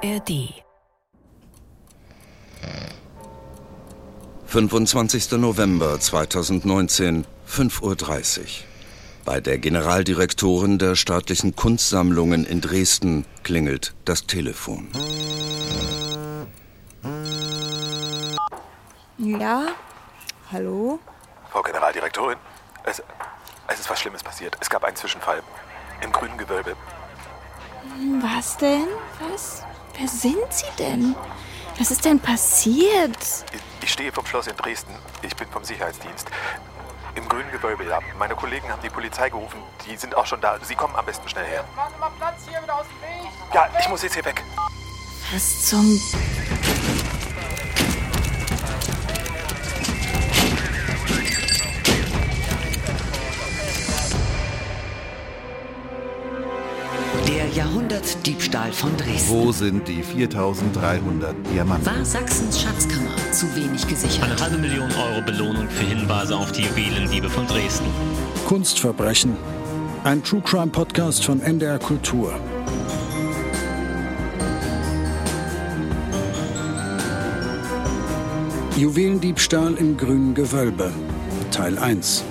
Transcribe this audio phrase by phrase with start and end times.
[0.00, 0.54] ARD
[4.46, 5.32] 25.
[5.32, 8.46] November 2019, 5.30 Uhr.
[9.24, 14.88] Bei der Generaldirektorin der staatlichen Kunstsammlungen in Dresden klingelt das Telefon.
[19.18, 19.66] Ja?
[20.52, 21.00] Hallo?
[21.50, 22.38] Frau Generaldirektorin,
[22.84, 23.02] es,
[23.66, 24.56] es ist was Schlimmes passiert.
[24.60, 25.42] Es gab einen Zwischenfall
[26.02, 26.76] im grünen Gewölbe.
[28.22, 28.86] Was denn?
[29.28, 29.64] Was?
[29.98, 31.16] Wer sind Sie denn?
[31.76, 33.18] Was ist denn passiert?
[33.82, 34.94] Ich, stehe vom Schloss in Dresden.
[35.22, 36.28] Ich bin vom Sicherheitsdienst.
[37.16, 37.98] Im grünen Gewölbe, ja.
[38.16, 39.60] Meine Kollegen haben die Polizei gerufen.
[39.86, 40.56] Die sind auch schon da.
[40.62, 41.64] Sie kommen am besten schnell her.
[41.74, 43.32] Machen Sie mal Platz hier wieder aus dem Weg.
[43.52, 44.44] Ja, ich muss jetzt hier weg.
[45.32, 46.00] Was zum...
[57.58, 59.30] Jahrhundertdiebstahl von Dresden.
[59.30, 61.86] Wo sind die 4300 Diamanten?
[61.86, 64.22] War Sachsens Schatzkammer zu wenig gesichert?
[64.22, 67.86] Eine halbe Million Euro Belohnung für Hinweise auf die Juwelendiebe von Dresden.
[68.46, 69.36] Kunstverbrechen.
[70.04, 72.32] Ein True Crime Podcast von NDR Kultur.
[78.76, 80.92] Juwelendiebstahl im grünen Gewölbe.
[81.50, 82.22] Teil 1.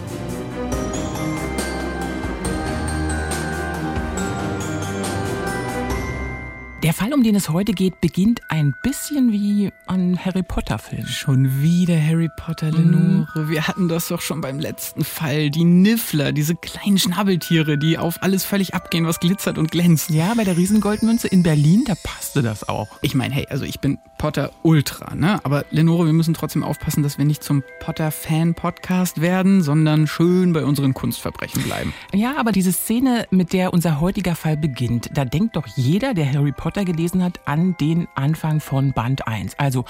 [7.17, 11.07] um den es heute geht, beginnt ein bisschen wie ein Harry Potter-Film.
[11.07, 13.49] Schon wieder Harry Potter, Lenore.
[13.49, 15.49] Wir hatten das doch schon beim letzten Fall.
[15.49, 20.11] Die Niffler, diese kleinen Schnabeltiere, die auf alles völlig abgehen, was glitzert und glänzt.
[20.11, 22.87] Ja, bei der Riesengoldmünze in Berlin, da passte das auch.
[23.01, 25.39] Ich meine, hey, also ich bin Potter Ultra, ne?
[25.43, 30.63] Aber Lenore, wir müssen trotzdem aufpassen, dass wir nicht zum Potter-Fan-Podcast werden, sondern schön bei
[30.63, 31.93] unseren Kunstverbrechen bleiben.
[32.13, 36.31] Ja, aber diese Szene, mit der unser heutiger Fall beginnt, da denkt doch jeder, der
[36.31, 39.57] Harry Potter gelesen hat, an den Anfang von Band 1.
[39.57, 39.85] Also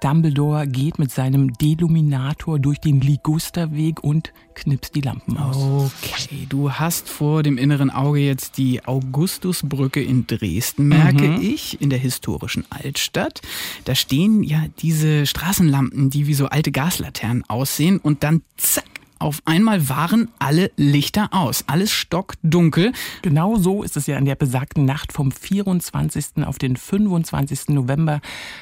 [0.00, 5.56] Dumbledore geht mit seinem Deluminator durch den Ligusterweg und knipst die Lampen aus.
[6.02, 11.40] Okay, du hast vor dem inneren Auge jetzt die Augustusbrücke in Dresden, merke Mhm.
[11.40, 13.40] ich, in der historischen Altstadt.
[13.84, 18.84] Da stehen ja diese Straßenlampen, die wie so alte Gaslaternen aussehen und dann zack,
[19.18, 22.92] auf einmal waren alle Lichter aus, alles stockdunkel.
[23.22, 26.44] Genau so ist es ja in der besagten Nacht vom 24.
[26.44, 27.68] auf den 25.
[27.70, 28.20] November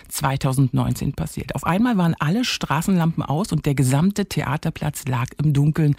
[0.08, 1.54] 2019 passiert.
[1.54, 5.94] Auf einmal waren alle Straßenlampen aus und der gesamte Theaterplatz lag im Dunkeln,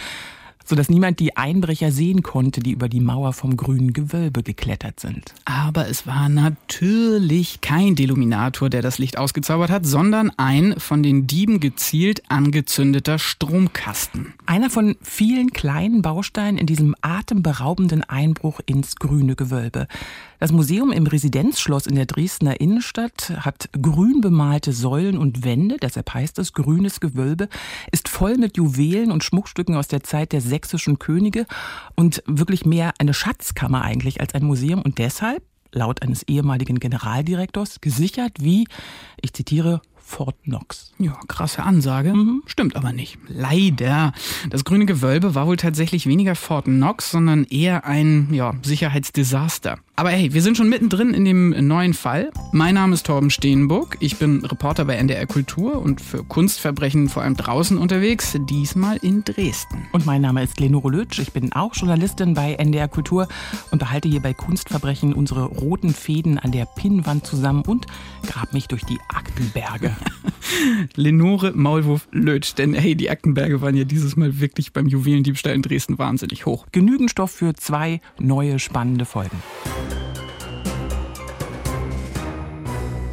[0.68, 5.34] sodass niemand die Einbrecher sehen konnte, die über die Mauer vom grünen Gewölbe geklettert sind.
[5.46, 11.26] Aber es war natürlich kein Deluminator, der das Licht ausgezaubert hat, sondern ein von den
[11.26, 14.34] Dieben gezielt angezündeter Stromkasten.
[14.46, 19.88] Einer von vielen kleinen Bausteinen in diesem atemberaubenden Einbruch ins grüne Gewölbe.
[20.40, 26.14] Das Museum im Residenzschloss in der Dresdner Innenstadt hat grün bemalte Säulen und Wände, deshalb
[26.14, 27.50] heißt es grünes Gewölbe,
[27.92, 31.46] ist voll mit Juwelen und Schmuckstücken aus der Zeit der sächsischen Könige
[31.96, 34.82] und wirklich mehr eine Schatzkammer eigentlich als ein Museum.
[34.82, 38.68] Und deshalb, laut eines ehemaligen Generaldirektors, gesichert wie,
[39.22, 40.94] ich zitiere, Fort Knox.
[41.00, 42.14] Ja, krasse Ansage.
[42.46, 43.20] Stimmt aber nicht.
[43.28, 44.14] Leider.
[44.50, 49.78] Das grüne Gewölbe war wohl tatsächlich weniger Fort Knox, sondern eher ein ja, Sicherheitsdesaster.
[50.00, 52.32] Aber hey, wir sind schon mittendrin in dem neuen Fall.
[52.52, 53.98] Mein Name ist Torben Steenburg.
[54.00, 59.24] Ich bin Reporter bei NDR Kultur und für Kunstverbrechen vor allem draußen unterwegs, diesmal in
[59.24, 59.88] Dresden.
[59.92, 61.20] Und mein Name ist Lenore Lötsch.
[61.20, 63.28] Ich bin auch Journalistin bei NDR Kultur
[63.72, 67.88] und behalte hier bei Kunstverbrechen unsere roten Fäden an der Pinnwand zusammen und
[68.28, 69.97] grab mich durch die Aktenberge.
[70.96, 75.62] Lenore Maulwurf Lötsch, denn hey, die Aktenberge waren ja dieses Mal wirklich beim Juwelendiebstahl in
[75.62, 76.66] Dresden wahnsinnig hoch.
[76.72, 79.38] Genügend Stoff für zwei neue spannende Folgen.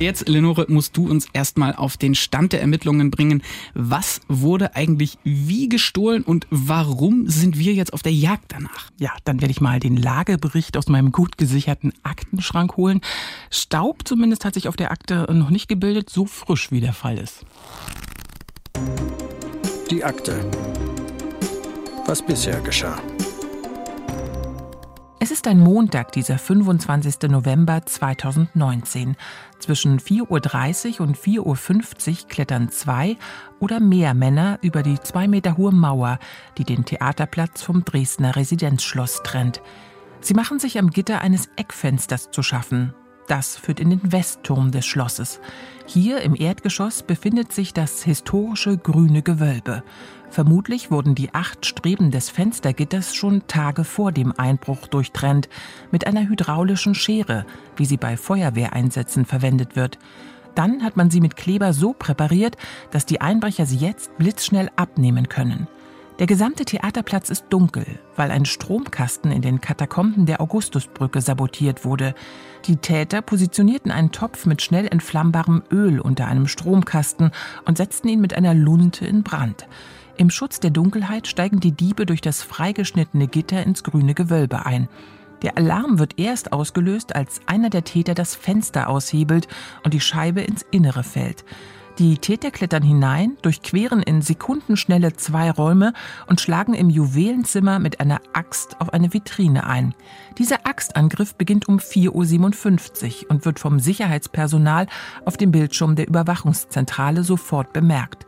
[0.01, 3.43] Jetzt, Lenore, musst du uns erstmal auf den Stand der Ermittlungen bringen.
[3.75, 8.91] Was wurde eigentlich wie gestohlen und warum sind wir jetzt auf der Jagd danach?
[8.99, 13.01] Ja, dann werde ich mal den Lagebericht aus meinem gut gesicherten Aktenschrank holen.
[13.51, 17.17] Staub zumindest hat sich auf der Akte noch nicht gebildet, so frisch wie der Fall
[17.17, 17.47] ist.
[19.91, 20.45] Die Akte.
[22.07, 23.01] Was bisher geschah.
[25.21, 27.31] Es ist ein Montag, dieser 25.
[27.31, 29.17] November 2019.
[29.59, 33.17] Zwischen 4.30 Uhr und 4.50 Uhr klettern zwei
[33.61, 36.19] oder mehr Männer über die zwei Meter hohe Mauer,
[36.59, 39.63] die den Theaterplatz vom Dresdner Residenzschloss trennt.
[40.21, 42.93] Sie machen sich am Gitter eines Eckfensters zu schaffen.
[43.27, 45.41] Das führt in den Westturm des Schlosses.
[45.87, 49.83] Hier im Erdgeschoss befindet sich das historische grüne Gewölbe.
[50.35, 55.49] Vermutlich wurden die acht Streben des Fenstergitters schon Tage vor dem Einbruch durchtrennt,
[55.93, 57.47] mit einer hydraulischen Schere,
[57.77, 59.97] wie sie bei Feuerwehreinsätzen verwendet wird.
[60.57, 62.57] Dann hat man sie mit Kleber so präpariert,
[62.91, 65.69] dass die Einbrecher sie jetzt blitzschnell abnehmen können.
[66.19, 67.87] Der gesamte Theaterplatz ist dunkel,
[68.17, 72.13] weil ein Stromkasten in den Katakomben der Augustusbrücke sabotiert wurde.
[72.67, 77.31] Die Täter positionierten einen Topf mit schnell entflammbarem Öl unter einem Stromkasten
[77.67, 79.69] und setzten ihn mit einer Lunte in Brand.
[80.17, 84.89] Im Schutz der Dunkelheit steigen die Diebe durch das freigeschnittene Gitter ins grüne Gewölbe ein.
[85.43, 89.49] Der Alarm wird erst ausgelöst, als einer der Täter das Fenster aushebelt
[89.83, 91.45] und die Scheibe ins Innere fällt.
[91.99, 95.93] Die Täter klettern hinein, durchqueren in Sekundenschnelle zwei Räume
[96.27, 99.95] und schlagen im Juwelenzimmer mit einer Axt auf eine Vitrine ein.
[100.39, 104.87] Dieser Axtangriff beginnt um 4.57 Uhr und wird vom Sicherheitspersonal
[105.25, 108.27] auf dem Bildschirm der Überwachungszentrale sofort bemerkt.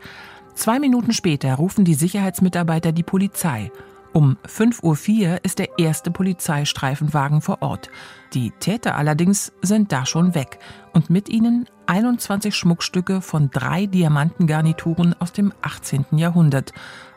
[0.57, 3.71] Zwei Minuten später rufen die Sicherheitsmitarbeiter die Polizei.
[4.15, 7.91] Um 5.04 Uhr ist der erste Polizeistreifenwagen vor Ort.
[8.33, 10.59] Die Täter allerdings sind da schon weg
[10.95, 16.07] und mit ihnen 21 Schmuckstücke von drei Diamantengarnituren aus dem 18.
[16.13, 16.73] Jahrhundert.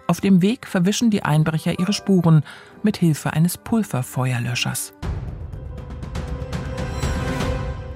[0.07, 2.44] Auf dem Weg verwischen die Einbrecher ihre Spuren
[2.83, 4.94] mit Hilfe eines Pulverfeuerlöschers.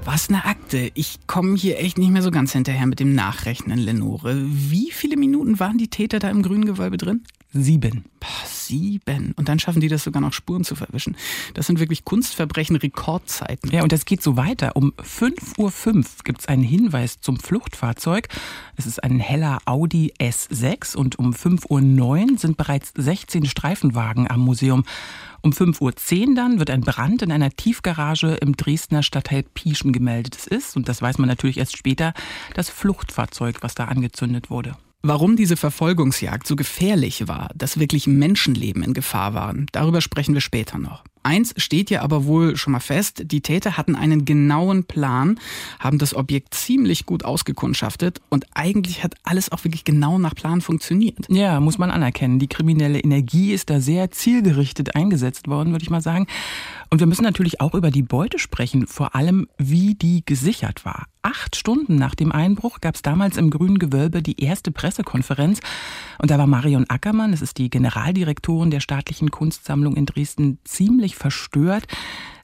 [0.05, 0.91] Was eine Akte.
[0.95, 4.35] Ich komme hier echt nicht mehr so ganz hinterher mit dem Nachrechnen, Lenore.
[4.47, 7.23] Wie viele Minuten waren die Täter da im grünen Gewölbe drin?
[7.55, 8.05] Sieben.
[8.45, 9.33] Sieben.
[9.35, 11.15] Und dann schaffen die das sogar noch Spuren zu verwischen.
[11.53, 13.71] Das sind wirklich Kunstverbrechen, Rekordzeiten.
[13.71, 14.75] Ja, und das geht so weiter.
[14.75, 18.29] Um 5.05 Uhr gibt es einen Hinweis zum Fluchtfahrzeug.
[18.75, 24.39] Es ist ein heller Audi S6 und um 5.09 Uhr sind bereits 16 Streifenwagen am
[24.39, 24.83] Museum.
[25.43, 30.37] Um 5.10 Uhr dann wird ein Brand in einer Tiefgarage im Dresdner Stadtteil Pieschen gemeldet.
[30.37, 32.13] Es ist, und das weiß man natürlich erst später,
[32.55, 34.75] das Fluchtfahrzeug, was da angezündet wurde.
[35.05, 40.39] Warum diese Verfolgungsjagd so gefährlich war, dass wirklich Menschenleben in Gefahr waren, darüber sprechen wir
[40.39, 41.03] später noch.
[41.23, 45.39] Eins steht ja aber wohl schon mal fest, die Täter hatten einen genauen Plan,
[45.79, 50.61] haben das Objekt ziemlich gut ausgekundschaftet und eigentlich hat alles auch wirklich genau nach Plan
[50.61, 51.25] funktioniert.
[51.29, 52.39] Ja, muss man anerkennen.
[52.39, 56.27] Die kriminelle Energie ist da sehr zielgerichtet eingesetzt worden, würde ich mal sagen.
[56.89, 61.07] Und wir müssen natürlich auch über die Beute sprechen, vor allem wie die gesichert war.
[61.23, 65.61] Acht Stunden nach dem Einbruch gab es damals im Grünen Gewölbe die erste Pressekonferenz.
[66.19, 71.12] Und da war Marion Ackermann, das ist die Generaldirektorin der Staatlichen Kunstsammlung in Dresden, ziemlich
[71.15, 71.87] verstört.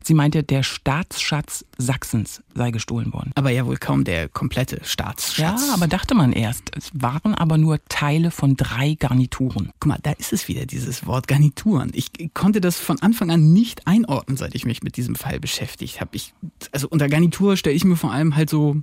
[0.01, 3.31] Sie meinte, der Staatsschatz Sachsens sei gestohlen worden.
[3.35, 5.67] Aber ja wohl kaum der komplette Staatsschatz.
[5.67, 6.71] Ja, aber dachte man erst.
[6.75, 9.71] Es waren aber nur Teile von drei Garnituren.
[9.79, 11.91] Guck mal, da ist es wieder, dieses Wort Garnituren.
[11.93, 16.01] Ich konnte das von Anfang an nicht einordnen, seit ich mich mit diesem Fall beschäftigt
[16.01, 16.11] habe.
[16.13, 16.33] Ich,
[16.71, 18.77] also unter Garnitur stelle ich mir vor allem halt so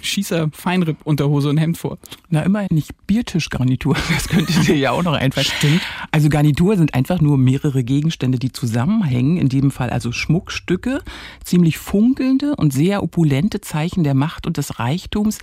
[0.00, 1.98] Schießer, Feinripp, Unterhose und Hemd vor.
[2.28, 3.96] Na, immerhin nicht Biertischgarnitur.
[4.12, 5.46] Das könnte dir ja auch noch einfallen.
[5.46, 5.80] Stimmt.
[6.10, 9.36] Also Garnitur sind einfach nur mehrere Gegenstände, die zusammenhängen.
[9.36, 11.02] In dem Fall also Schmuckstücke,
[11.44, 15.38] ziemlich funkelnde und sehr opulente Zeichen der Macht und des Reichtums.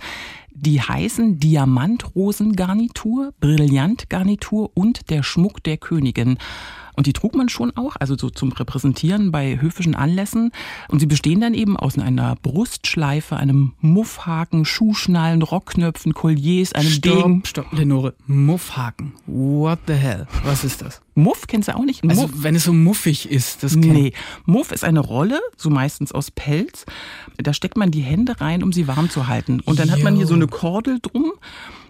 [0.52, 6.38] Die heißen Diamantrosengarnitur, Brillantgarnitur und der Schmuck der Königin.
[6.96, 10.50] Und die trug man schon auch, also so zum Repräsentieren bei höfischen Anlässen.
[10.88, 17.16] Und sie bestehen dann eben aus einer Brustschleife, einem Muffhaken, Schuhschnallen, Rockknöpfen, Colliers, einem stopp,
[17.22, 17.42] Degen.
[17.46, 18.14] Stopp, Lenore.
[18.26, 19.12] Muffhaken.
[19.26, 20.26] What the hell?
[20.44, 21.00] Was ist das?
[21.14, 22.02] Muff kennst du auch nicht?
[22.08, 22.30] Also Muff.
[22.36, 24.12] wenn es so muffig ist, das kenn- Nee,
[24.46, 26.86] Muff ist eine Rolle, so meistens aus Pelz.
[27.36, 29.60] Da steckt man die Hände rein, um sie warm zu halten.
[29.60, 31.32] Und dann hat man hier so eine Kordel drum.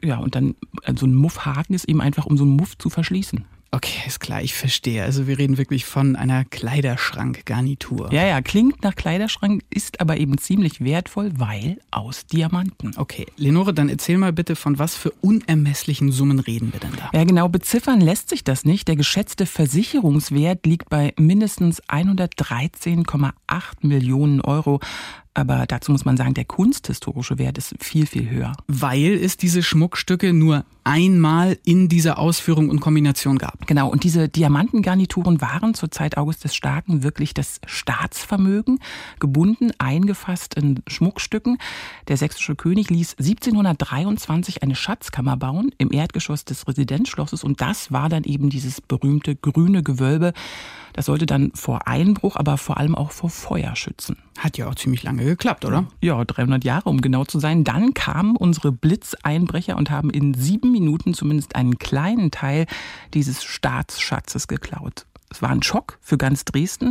[0.02, 0.54] Ja, und dann
[0.98, 3.44] so ein Muffhaken ist eben einfach, um so einen Muff zu verschließen.
[3.72, 5.04] Okay, ist klar, ich verstehe.
[5.04, 8.12] Also wir reden wirklich von einer Kleiderschrankgarnitur.
[8.12, 12.92] Ja, ja, klingt nach Kleiderschrank, ist aber eben ziemlich wertvoll, weil aus Diamanten.
[12.96, 17.10] Okay, Lenore, dann erzähl mal bitte, von was für unermesslichen Summen reden wir denn da?
[17.12, 18.88] Ja, genau, beziffern lässt sich das nicht.
[18.88, 23.32] Der geschätzte Versicherungswert liegt bei mindestens 113,8
[23.82, 24.80] Millionen Euro.
[25.40, 28.52] Aber dazu muss man sagen, der kunsthistorische Wert ist viel, viel höher.
[28.66, 33.66] Weil es diese Schmuckstücke nur einmal in dieser Ausführung und Kombination gab.
[33.66, 38.80] Genau, und diese Diamantengarnituren waren zur Zeit August des Starken wirklich das Staatsvermögen,
[39.18, 41.58] gebunden, eingefasst in Schmuckstücken.
[42.08, 48.08] Der sächsische König ließ 1723 eine Schatzkammer bauen im Erdgeschoss des Residenzschlosses und das war
[48.08, 50.32] dann eben dieses berühmte grüne Gewölbe.
[50.92, 54.16] Das sollte dann vor Einbruch, aber vor allem auch vor Feuer schützen.
[54.38, 55.86] Hat ja auch ziemlich lange geklappt, oder?
[56.00, 57.64] Ja, 300 Jahre, um genau zu sein.
[57.64, 62.66] Dann kamen unsere Blitzeinbrecher und haben in sieben Minuten zumindest einen kleinen Teil
[63.14, 65.06] dieses Staatsschatzes geklaut.
[65.30, 66.90] Es war ein Schock für ganz Dresden.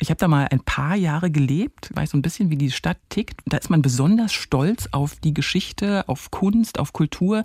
[0.00, 2.98] Ich habe da mal ein paar Jahre gelebt, weiß so ein bisschen, wie die Stadt
[3.08, 3.40] tickt.
[3.46, 7.44] Da ist man besonders stolz auf die Geschichte, auf Kunst, auf Kultur.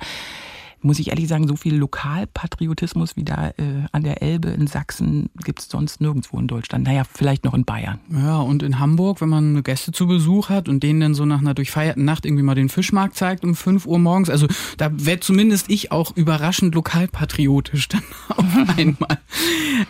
[0.88, 5.30] Muss ich ehrlich sagen, so viel Lokalpatriotismus wie da äh, an der Elbe in Sachsen
[5.44, 6.86] gibt es sonst nirgendwo in Deutschland.
[6.86, 8.00] Naja, vielleicht noch in Bayern.
[8.10, 11.42] Ja, und in Hamburg, wenn man Gäste zu Besuch hat und denen dann so nach
[11.42, 15.20] einer durchfeierten Nacht irgendwie mal den Fischmarkt zeigt um 5 Uhr morgens, also da wäre
[15.20, 18.46] zumindest ich auch überraschend lokalpatriotisch dann auf
[18.78, 19.20] einmal.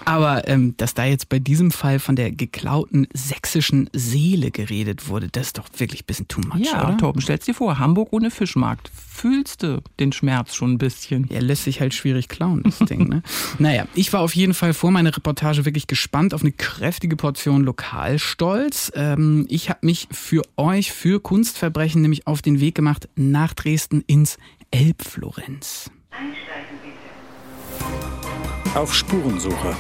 [0.03, 5.29] Aber ähm, dass da jetzt bei diesem Fall von der geklauten sächsischen Seele geredet wurde,
[5.29, 6.97] das ist doch wirklich ein bisschen too much, ja, oder?
[6.97, 8.89] Torben, stellst dir vor, Hamburg ohne Fischmarkt.
[8.95, 10.86] Fühlst du den Schmerz schon ein bisschen?
[11.29, 13.23] Ja, lässt sich halt schwierig klauen, das Ding, ne?
[13.59, 17.63] Naja, ich war auf jeden Fall vor meiner Reportage wirklich gespannt auf eine kräftige Portion
[17.63, 18.91] Lokalstolz.
[18.95, 24.03] Ähm, ich habe mich für euch, für Kunstverbrechen, nämlich auf den Weg gemacht nach Dresden
[24.07, 24.37] ins
[24.71, 25.89] Elbflorenz.
[28.75, 29.75] Auf Spurensuche.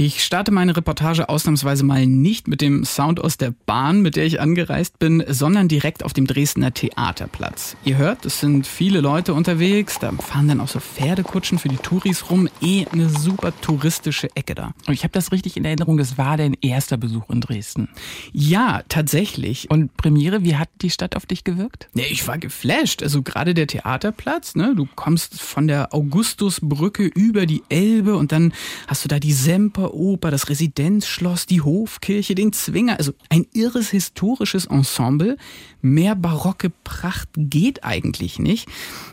[0.00, 4.26] Ich starte meine Reportage ausnahmsweise mal nicht mit dem Sound aus der Bahn, mit der
[4.26, 7.76] ich angereist bin, sondern direkt auf dem Dresdner Theaterplatz.
[7.84, 11.78] Ihr hört, es sind viele Leute unterwegs, da fahren dann auch so Pferdekutschen für die
[11.78, 12.48] Touris rum.
[12.60, 14.72] Eh eine super touristische Ecke da.
[14.86, 17.88] Und ich habe das richtig in Erinnerung, das war dein erster Besuch in Dresden.
[18.32, 19.68] Ja, tatsächlich.
[19.68, 21.88] Und Premiere, wie hat die Stadt auf dich gewirkt?
[21.96, 23.02] Ja, ich war geflasht.
[23.02, 24.74] Also gerade der Theaterplatz, ne?
[24.76, 28.52] Du kommst von der Augustusbrücke über die Elbe und dann
[28.86, 32.98] hast du da die Semper Oper, das Residenzschloss, die Hofkirche, den Zwinger.
[32.98, 35.36] Also ein irres historisches Ensemble.
[35.80, 38.68] Mehr barocke Pracht geht eigentlich nicht.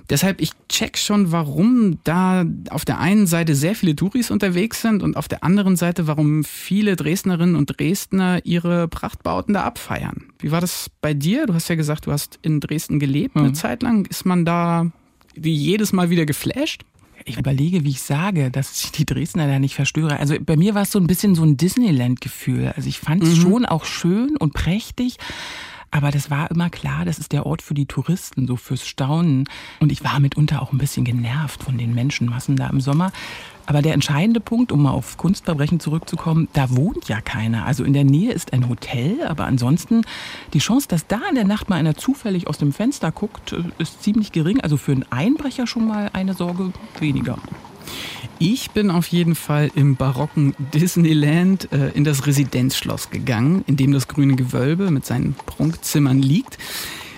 [0.10, 5.04] Deshalb, ich check schon, warum da auf der einen Seite sehr viele Touris unterwegs sind
[5.04, 10.26] und auf der anderen Seite, warum viele Dresdnerinnen und Dresdner ihre Prachtbauten da abfeiern.
[10.40, 11.46] Wie war das bei dir?
[11.46, 13.56] Du hast ja gesagt, du hast in Dresden gelebt eine Mhm.
[13.56, 14.06] Zeit lang.
[14.08, 14.92] Ist man da
[15.36, 16.84] wie jedes Mal wieder geflasht?
[17.28, 20.20] Ich überlege, wie ich sage, dass ich die Dresdner da nicht verstöre.
[20.20, 22.72] Also bei mir war es so ein bisschen so ein Disneyland-Gefühl.
[22.76, 23.42] Also ich fand es Mhm.
[23.42, 25.18] schon auch schön und prächtig.
[25.96, 29.48] Aber das war immer klar, das ist der Ort für die Touristen, so fürs Staunen.
[29.80, 33.14] Und ich war mitunter auch ein bisschen genervt von den Menschenmassen da im Sommer.
[33.66, 37.66] Aber der entscheidende Punkt, um mal auf Kunstverbrechen zurückzukommen, da wohnt ja keiner.
[37.66, 40.02] Also in der Nähe ist ein Hotel, aber ansonsten
[40.52, 44.04] die Chance, dass da in der Nacht mal einer zufällig aus dem Fenster guckt, ist
[44.04, 44.60] ziemlich gering.
[44.60, 47.38] Also für einen Einbrecher schon mal eine Sorge weniger.
[48.40, 53.94] Ich bin auf jeden Fall im barocken Disneyland äh, in das Residenzschloss gegangen, in dem
[53.94, 56.58] das grüne Gewölbe mit seinen Prunkzimmern liegt.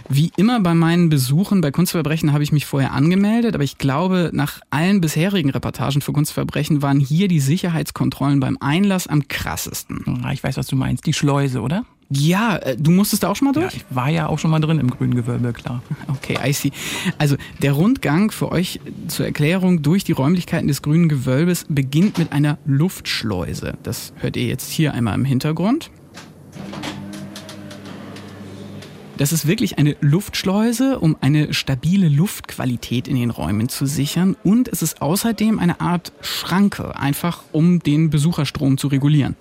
[0.10, 4.30] Wie immer bei meinen Besuchen bei Kunstverbrechen habe ich mich vorher angemeldet, aber ich glaube,
[4.32, 10.26] nach allen bisherigen Reportagen für Kunstverbrechen waren hier die Sicherheitskontrollen beim Einlass am krassesten.
[10.32, 11.06] Ich weiß, was du meinst.
[11.08, 11.84] Die Schleuse, oder?
[12.10, 13.76] Ja, äh, du musstest da auch schon mal Ja, durch?
[13.78, 15.82] ich war ja auch schon mal drin im grünen Gewölbe, klar.
[16.08, 16.72] Okay, I see.
[17.18, 22.32] Also der Rundgang für euch zur Erklärung durch die Räumlichkeiten des grünen Gewölbes beginnt mit
[22.32, 23.78] einer Luftschleuse.
[23.84, 25.92] Das hört ihr jetzt hier einmal im Hintergrund.
[29.18, 34.36] Das ist wirklich eine Luftschleuse, um eine stabile Luftqualität in den Räumen zu sichern.
[34.44, 39.36] Und es ist außerdem eine Art Schranke, einfach um den Besucherstrom zu regulieren.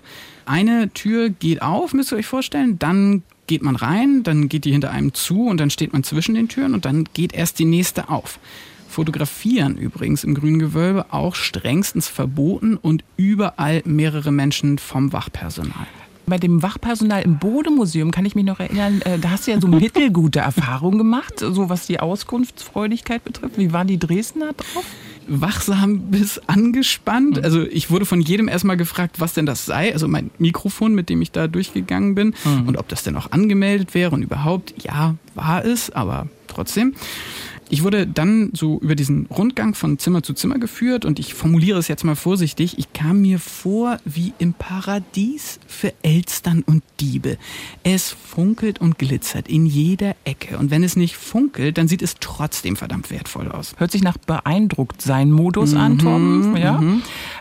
[0.45, 4.71] Eine Tür geht auf, müsst ihr euch vorstellen, dann geht man rein, dann geht die
[4.71, 7.65] hinter einem zu und dann steht man zwischen den Türen und dann geht erst die
[7.65, 8.39] nächste auf.
[8.89, 15.87] Fotografieren übrigens im grünen Gewölbe auch strengstens verboten und überall mehrere Menschen vom Wachpersonal.
[16.29, 19.61] Bei dem Wachpersonal im Bodemuseum kann ich mich noch erinnern, äh, da hast du ja
[19.61, 23.57] so mittelgute Erfahrungen gemacht, so was die Auskunftsfreudigkeit betrifft.
[23.57, 24.83] Wie waren die Dresdner drauf?
[25.29, 27.43] wachsam bis angespannt.
[27.43, 29.91] Also ich wurde von jedem erstmal gefragt, was denn das sei.
[29.91, 32.33] Also mein Mikrofon, mit dem ich da durchgegangen bin
[32.65, 36.95] und ob das denn auch angemeldet wäre und überhaupt, ja, war es, aber trotzdem.
[37.69, 41.79] Ich wurde dann so über diesen Rundgang von Zimmer zu Zimmer geführt und ich formuliere
[41.79, 42.77] es jetzt mal vorsichtig.
[42.77, 47.37] Ich kam mir vor wie im Paradies für Elstern und Diebe.
[47.83, 52.15] Es funkelt und glitzert in jeder Ecke und wenn es nicht funkelt, dann sieht es
[52.19, 53.73] trotzdem verdammt wertvoll aus.
[53.77, 56.55] Hört sich nach beeindruckt sein Modus an, Torben.
[56.55, 56.81] Ja.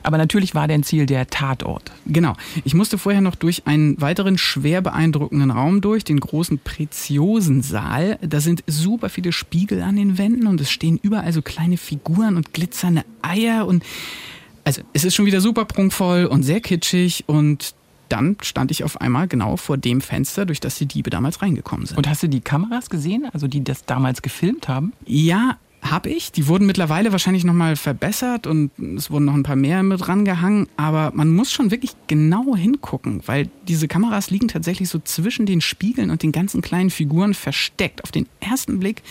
[0.02, 1.92] Aber natürlich war dein Ziel der Tatort.
[2.06, 2.34] Genau.
[2.64, 8.18] Ich musste vorher noch durch einen weiteren schwer beeindruckenden Raum durch, den großen Preziosensaal.
[8.22, 12.36] Da sind super viele Spiegel an den Wänden und es stehen überall so kleine Figuren
[12.36, 13.84] und glitzernde Eier und
[14.64, 17.74] also es ist schon wieder super prunkvoll und sehr kitschig und
[18.08, 21.86] dann stand ich auf einmal genau vor dem Fenster, durch das die Diebe damals reingekommen
[21.86, 21.96] sind.
[21.96, 24.92] Und hast du die Kameras gesehen, also die das damals gefilmt haben?
[25.06, 25.58] Ja,
[25.90, 26.32] habe ich.
[26.32, 30.68] Die wurden mittlerweile wahrscheinlich nochmal verbessert und es wurden noch ein paar mehr mit rangehangen.
[30.76, 35.60] Aber man muss schon wirklich genau hingucken, weil diese Kameras liegen tatsächlich so zwischen den
[35.60, 38.02] Spiegeln und den ganzen kleinen Figuren versteckt.
[38.04, 39.02] Auf den ersten Blick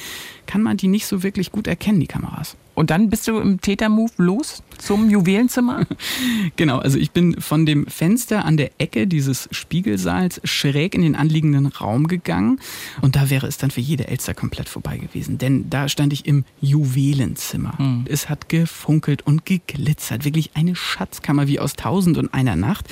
[0.46, 2.55] kann man die nicht so wirklich gut erkennen, die Kameras.
[2.75, 5.88] Und dann bist du im Tätermove los zum Juwelenzimmer?
[6.58, 11.15] genau, also ich bin von dem Fenster an der Ecke dieses Spiegelsaals schräg in den
[11.15, 12.60] anliegenden Raum gegangen
[13.01, 16.25] und da wäre es dann für jede Elster komplett vorbei gewesen, denn da stand ich
[16.25, 17.77] im Juwelenzimmer.
[17.77, 18.05] Hm.
[18.10, 22.86] Es hat gefunkelt und geglitzert, wirklich eine Schatzkammer wie aus Tausend und einer Nacht.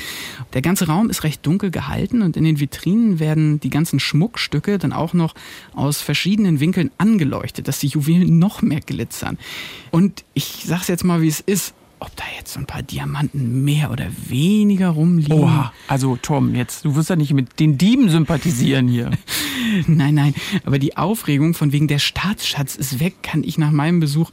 [0.53, 4.77] Der ganze Raum ist recht dunkel gehalten und in den Vitrinen werden die ganzen Schmuckstücke
[4.77, 5.35] dann auch noch
[5.73, 9.37] aus verschiedenen Winkeln angeleuchtet, dass die Juwelen noch mehr glitzern.
[9.91, 11.73] Und ich sag's jetzt mal, wie es ist.
[11.99, 15.39] Ob da jetzt so ein paar Diamanten mehr oder weniger rumliegen.
[15.39, 19.11] Oha, also Tom, jetzt, du wirst ja nicht mit den Dieben sympathisieren hier.
[19.87, 24.01] nein, nein, aber die Aufregung von wegen der Staatsschatz ist weg, kann ich nach meinem
[24.01, 24.31] Besuch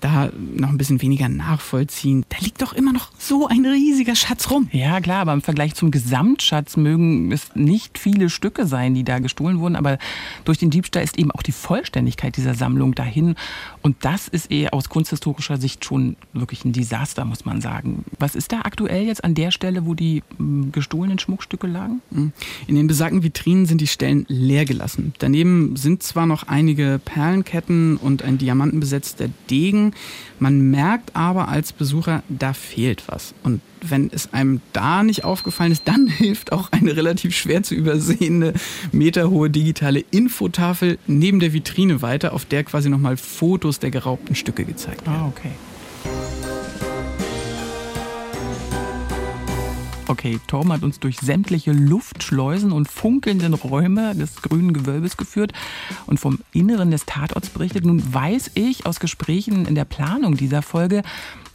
[0.00, 2.24] da noch ein bisschen weniger nachvollziehen.
[2.28, 4.68] Da liegt doch immer noch so ein riesiger Schatz rum.
[4.72, 9.18] Ja, klar, aber im Vergleich zum Gesamtschatz mögen es nicht viele Stücke sein, die da
[9.18, 9.98] gestohlen wurden, aber
[10.44, 13.34] durch den Diebstahl ist eben auch die Vollständigkeit dieser Sammlung dahin.
[13.82, 18.04] Und das ist eh aus kunsthistorischer Sicht schon wirklich ein Desaster, muss man sagen.
[18.18, 22.00] Was ist da aktuell jetzt an der Stelle, wo die hm, gestohlenen Schmuckstücke lagen?
[22.12, 22.32] Hm.
[22.66, 25.14] In den besagten Vitrinen sind die Stellen leer gelassen.
[25.18, 29.87] Daneben sind zwar noch einige Perlenketten und ein diamantenbesetzter Degen,
[30.38, 33.34] man merkt aber als Besucher, da fehlt was.
[33.42, 37.74] Und wenn es einem da nicht aufgefallen ist, dann hilft auch eine relativ schwer zu
[37.74, 38.54] übersehende
[38.92, 44.64] meterhohe digitale Infotafel neben der Vitrine weiter, auf der quasi nochmal Fotos der geraubten Stücke
[44.64, 45.20] gezeigt werden.
[45.20, 45.50] Ah, okay.
[50.10, 55.52] Okay, Torben hat uns durch sämtliche Luftschleusen und funkelnden Räume des grünen Gewölbes geführt
[56.06, 57.84] und vom Inneren des Tatorts berichtet.
[57.84, 61.02] Nun weiß ich aus Gesprächen in der Planung dieser Folge,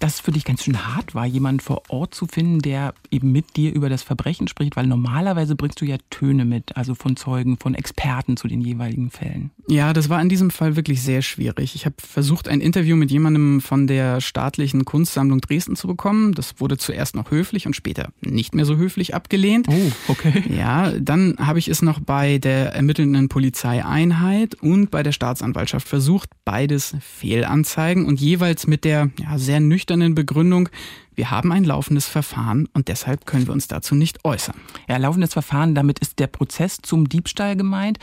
[0.04, 3.32] dass es für dich ganz schön hart war, jemanden vor Ort zu finden, der eben
[3.32, 7.16] mit dir über das Verbrechen spricht, weil normalerweise bringst du ja Töne mit, also von
[7.16, 9.52] Zeugen, von Experten zu den jeweiligen Fällen.
[9.70, 11.74] Ja, das war in diesem Fall wirklich sehr schwierig.
[11.76, 16.34] Ich habe versucht, ein Interview mit jemandem von der staatlichen Kunstsammlung Dresden zu bekommen.
[16.34, 19.70] Das wurde zuerst noch höflich und später nicht mehr so höflich abgelehnt.
[19.70, 20.44] Oh, okay.
[20.54, 26.30] Ja, dann habe ich es noch bei der ermittelnden Polizeieinheit und bei der Staatsanwaltschaft versucht.
[26.44, 30.70] Beides Fehlanzeigen und jeweils mit der ja, sehr nüchternen nüchternen Begründung,
[31.16, 34.56] wir haben ein laufendes Verfahren und deshalb können wir uns dazu nicht äußern.
[34.88, 38.00] Ja, laufendes Verfahren, damit ist der Prozess zum Diebstahl gemeint.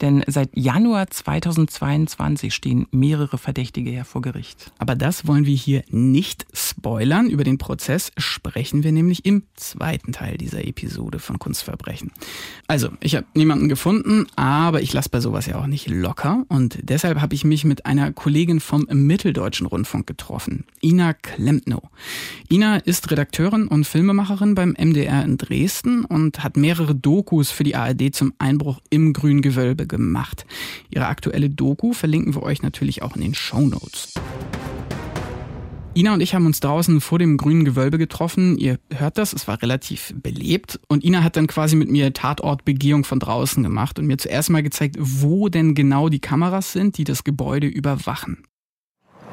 [0.00, 4.70] Denn seit Januar 2022 stehen mehrere Verdächtige ja vor Gericht.
[4.78, 7.28] Aber das wollen wir hier nicht spoilern.
[7.28, 12.12] Über den Prozess sprechen wir nämlich im zweiten Teil dieser Episode von Kunstverbrechen.
[12.68, 16.44] Also, ich habe niemanden gefunden, aber ich lasse bei sowas ja auch nicht locker.
[16.48, 21.82] Und deshalb habe ich mich mit einer Kollegin vom Mitteldeutschen Rundfunk getroffen, Ina Klempnow.
[22.50, 27.76] Ina ist Redakteurin und Filmemacherin beim MDR in Dresden und hat mehrere Dokus für die
[27.76, 30.46] ARD zum Einbruch im Grüngewölbe gemacht.
[30.88, 34.14] Ihre aktuelle Doku verlinken wir euch natürlich auch in den Show Notes.
[35.94, 38.56] Ina und ich haben uns draußen vor dem grünen Gewölbe getroffen.
[38.56, 40.80] Ihr hört das, es war relativ belebt.
[40.88, 44.62] Und Ina hat dann quasi mit mir Tatortbegehung von draußen gemacht und mir zuerst mal
[44.62, 48.47] gezeigt, wo denn genau die Kameras sind, die das Gebäude überwachen.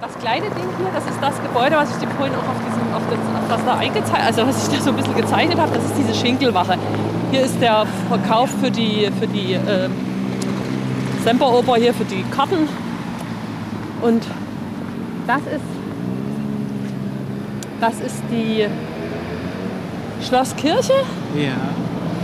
[0.01, 2.93] Das kleine Ding hier, das ist das Gebäude, was ich dem vorhin auch auf, diesem,
[2.93, 5.71] auf, das, auf das da eingezeichnet, also was ich da so ein bisschen gezeichnet habe,
[5.73, 6.77] das ist diese Schinkelwache.
[7.31, 9.91] Hier ist der Verkauf für die, für die ähm,
[11.23, 12.67] Semperoper hier für die Karten.
[14.01, 14.23] Und
[15.27, 15.65] das ist,
[17.79, 18.67] das ist die
[20.27, 20.93] Schlosskirche.
[21.35, 21.53] Ja.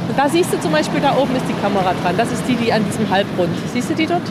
[0.09, 2.15] Und da siehst du zum Beispiel, da oben ist die Kamera dran.
[2.17, 3.55] Das ist die, die an diesem Halbrund.
[3.73, 4.23] Siehst du die dort?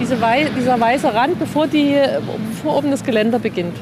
[0.00, 1.94] Diese Wei dieser weiße Rand, bevor, die,
[2.50, 3.76] bevor oben das Geländer beginnt.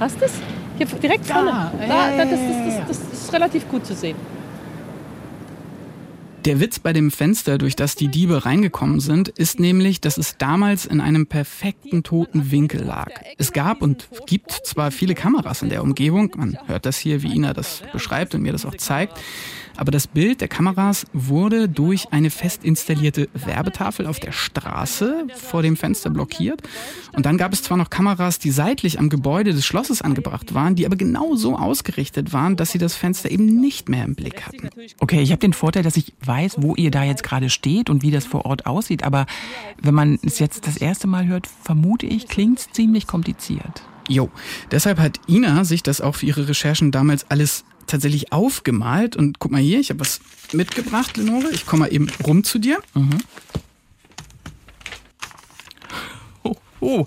[0.00, 0.32] Hast du es?
[0.78, 1.70] Hier direkt vorne.
[1.86, 4.16] Da, da, das, das, das, das ist relativ gut zu sehen.
[6.44, 10.36] Der Witz bei dem Fenster, durch das die Diebe reingekommen sind, ist nämlich, dass es
[10.36, 13.08] damals in einem perfekten toten Winkel lag.
[13.38, 17.34] Es gab und gibt zwar viele Kameras in der Umgebung, man hört das hier, wie
[17.34, 19.18] Ina das beschreibt und mir das auch zeigt,
[19.76, 25.62] aber das Bild der Kameras wurde durch eine fest installierte Werbetafel auf der Straße vor
[25.62, 26.62] dem Fenster blockiert.
[27.12, 30.74] Und dann gab es zwar noch Kameras, die seitlich am Gebäude des Schlosses angebracht waren,
[30.74, 34.46] die aber genau so ausgerichtet waren, dass sie das Fenster eben nicht mehr im Blick
[34.46, 34.70] hatten.
[35.00, 38.02] Okay, ich habe den Vorteil, dass ich weiß, wo ihr da jetzt gerade steht und
[38.02, 39.04] wie das vor Ort aussieht.
[39.04, 39.26] Aber
[39.82, 43.82] wenn man es jetzt das erste Mal hört, vermute ich, klingt es ziemlich kompliziert.
[44.08, 44.30] Jo,
[44.70, 49.16] deshalb hat Ina sich das auch für ihre Recherchen damals alles tatsächlich aufgemalt.
[49.16, 50.20] Und guck mal hier, ich habe was
[50.52, 51.50] mitgebracht, Lenore.
[51.52, 52.80] Ich komme mal eben rum zu dir.
[52.94, 53.18] Mhm.
[56.42, 57.06] Oh, oh,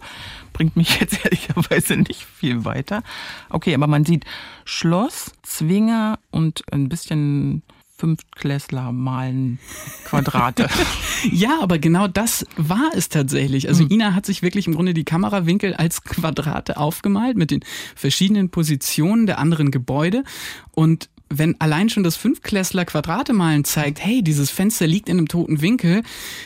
[0.53, 3.03] bringt mich jetzt ehrlicherweise nicht viel weiter.
[3.49, 4.25] Okay, aber man sieht
[4.65, 7.63] Schloss, Zwinger und ein bisschen
[7.97, 9.60] Fünftklässler malen
[10.05, 10.67] Quadrate.
[11.31, 13.67] ja, aber genau das war es tatsächlich.
[13.67, 13.91] Also Mhm.
[13.91, 17.62] Ina hat sich wirklich im Grunde die Kamerawinkel als Quadrate aufgemalt mit den
[17.95, 20.23] verschiedenen Positionen der anderen Gebäude
[20.71, 25.27] und wenn allein schon das Fünftklässler Quadrate malen zeigt, hey, dieses Fenster liegt in einem
[25.27, 26.03] toten Winkel,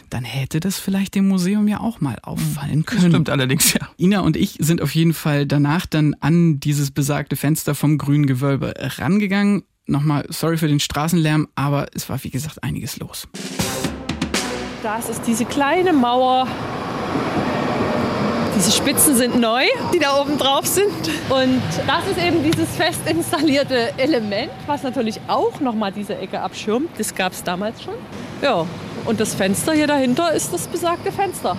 [0.10, 3.12] dann hätte das vielleicht dem Museum ja auch mal auffallen können.
[3.12, 3.88] Stimmt allerdings, ja.
[3.98, 8.26] Ina und ich sind auf jeden Fall danach dann an dieses besagte Fenster vom grünen
[8.26, 9.64] Gewölbe rangegangen.
[9.92, 13.28] Nochmal, sorry für den Straßenlärm, aber es war wie gesagt einiges los.
[14.82, 16.48] Das ist diese kleine Mauer.
[18.56, 20.94] Diese Spitzen sind neu, die da oben drauf sind.
[21.28, 26.92] Und das ist eben dieses fest installierte Element, was natürlich auch nochmal diese Ecke abschirmt.
[26.98, 27.96] Das gab es damals schon.
[28.42, 28.66] Ja,
[29.04, 31.58] und das Fenster hier dahinter ist das besagte Fenster.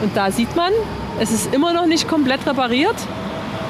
[0.00, 0.72] Und da sieht man,
[1.18, 2.96] es ist immer noch nicht komplett repariert.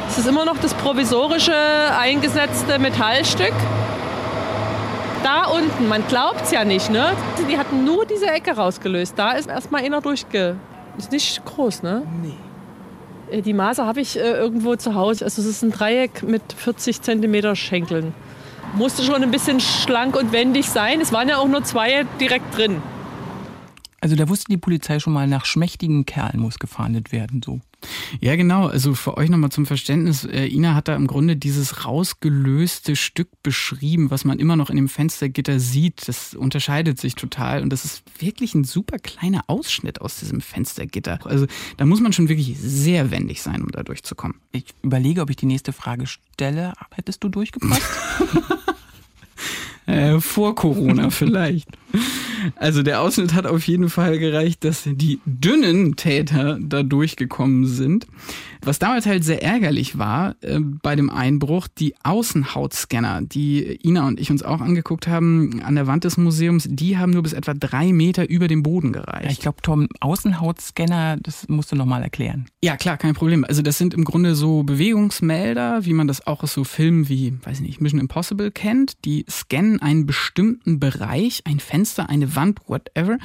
[0.09, 1.55] Es ist immer noch das provisorische
[1.99, 3.53] eingesetzte Metallstück.
[5.23, 7.13] Da unten, man glaubt es ja nicht, ne?
[7.49, 9.15] Die hatten nur diese Ecke rausgelöst.
[9.17, 10.57] Da ist erstmal einer durchge.
[10.99, 12.03] Ist nicht groß, ne?
[12.23, 13.41] Nee.
[13.41, 15.25] Die Maße habe ich äh, irgendwo zu Hause.
[15.25, 18.15] Also es ist ein Dreieck mit 40 Zentimeter Schenkeln.
[18.75, 21.01] Musste schon ein bisschen schlank und wendig sein.
[21.01, 22.83] Es waren ja auch nur zwei direkt drin.
[24.05, 27.63] Also da wusste die Polizei schon mal, nach schmächtigen Kerlen muss gefahndet werden, so.
[28.21, 28.67] Ja, genau.
[28.67, 30.25] Also für euch nochmal zum Verständnis.
[30.27, 34.77] Äh, Ina hat da im Grunde dieses rausgelöste Stück beschrieben, was man immer noch in
[34.77, 36.07] dem Fenstergitter sieht.
[36.07, 41.21] Das unterscheidet sich total und das ist wirklich ein super kleiner Ausschnitt aus diesem Fenstergitter.
[41.25, 41.47] Also
[41.79, 44.37] da muss man schon wirklich sehr wendig sein, um da durchzukommen.
[44.53, 46.75] Ich überlege, ob ich die nächste Frage stelle.
[46.91, 47.81] Hättest du durchgepasst?
[49.87, 51.69] Äh, vor Corona vielleicht.
[52.57, 58.07] Also der Ausschnitt hat auf jeden Fall gereicht, dass die dünnen Täter da durchgekommen sind.
[58.67, 64.19] Was damals halt sehr ärgerlich war äh, bei dem Einbruch, die Außenhautscanner, die Ina und
[64.19, 67.55] ich uns auch angeguckt haben an der Wand des Museums, die haben nur bis etwa
[67.55, 69.25] drei Meter über dem Boden gereicht.
[69.25, 72.47] Ja, ich glaube, Tom, Außenhautscanner, das musst du nochmal erklären.
[72.63, 73.45] Ja, klar, kein Problem.
[73.45, 77.35] Also das sind im Grunde so Bewegungsmelder, wie man das auch aus so Filmen wie,
[77.45, 79.05] weiß ich nicht, Mission Impossible kennt.
[79.05, 83.19] Die scannen einen bestimmten Bereich, ein Fenster, eine Wand, whatever.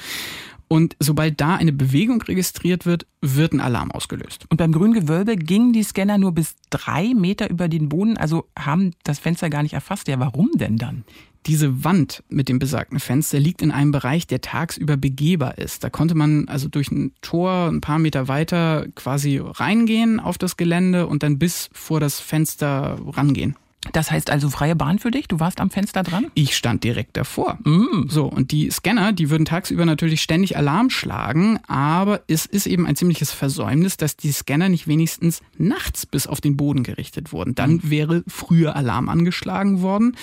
[0.72, 4.46] Und sobald da eine Bewegung registriert wird, wird ein Alarm ausgelöst.
[4.50, 8.46] Und beim grünen Gewölbe gingen die Scanner nur bis drei Meter über den Boden, also
[8.58, 10.08] haben das Fenster gar nicht erfasst.
[10.08, 11.04] Ja, warum denn dann?
[11.48, 15.84] Diese Wand mit dem besagten Fenster liegt in einem Bereich, der tagsüber begehbar ist.
[15.84, 20.56] Da konnte man also durch ein Tor ein paar Meter weiter quasi reingehen auf das
[20.56, 23.56] Gelände und dann bis vor das Fenster rangehen.
[23.94, 25.28] Das heißt also freie Bahn für dich?
[25.28, 26.28] Du warst am Fenster dran?
[26.34, 27.58] Ich stand direkt davor.
[27.64, 28.08] Mm.
[28.08, 32.86] So, und die Scanner, die würden tagsüber natürlich ständig Alarm schlagen, aber es ist eben
[32.86, 37.56] ein ziemliches Versäumnis, dass die Scanner nicht wenigstens nachts bis auf den Boden gerichtet wurden.
[37.56, 37.90] Dann mm.
[37.90, 40.16] wäre früher Alarm angeschlagen worden.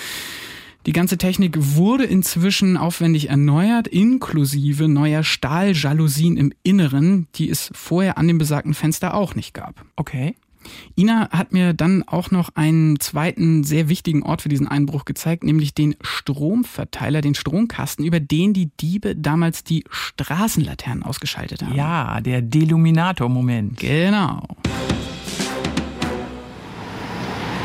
[0.85, 8.17] Die ganze Technik wurde inzwischen aufwendig erneuert, inklusive neuer Stahljalousien im Inneren, die es vorher
[8.17, 9.83] an dem besagten Fenster auch nicht gab.
[9.97, 10.35] Okay.
[10.95, 15.43] Ina hat mir dann auch noch einen zweiten sehr wichtigen Ort für diesen Einbruch gezeigt,
[15.43, 21.75] nämlich den Stromverteiler, den Stromkasten, über den die Diebe damals die Straßenlaternen ausgeschaltet haben.
[21.75, 23.79] Ja, der Deluminator-Moment.
[23.79, 24.43] Genau.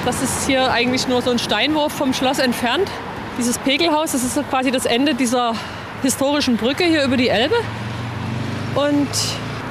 [0.04, 2.90] Das ist hier eigentlich nur so ein Steinwurf vom Schloss entfernt.
[3.38, 5.54] Dieses Pegelhaus, das ist so quasi das Ende dieser
[6.02, 7.54] historischen Brücke hier über die Elbe.
[8.74, 9.08] Und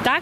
[0.03, 0.17] da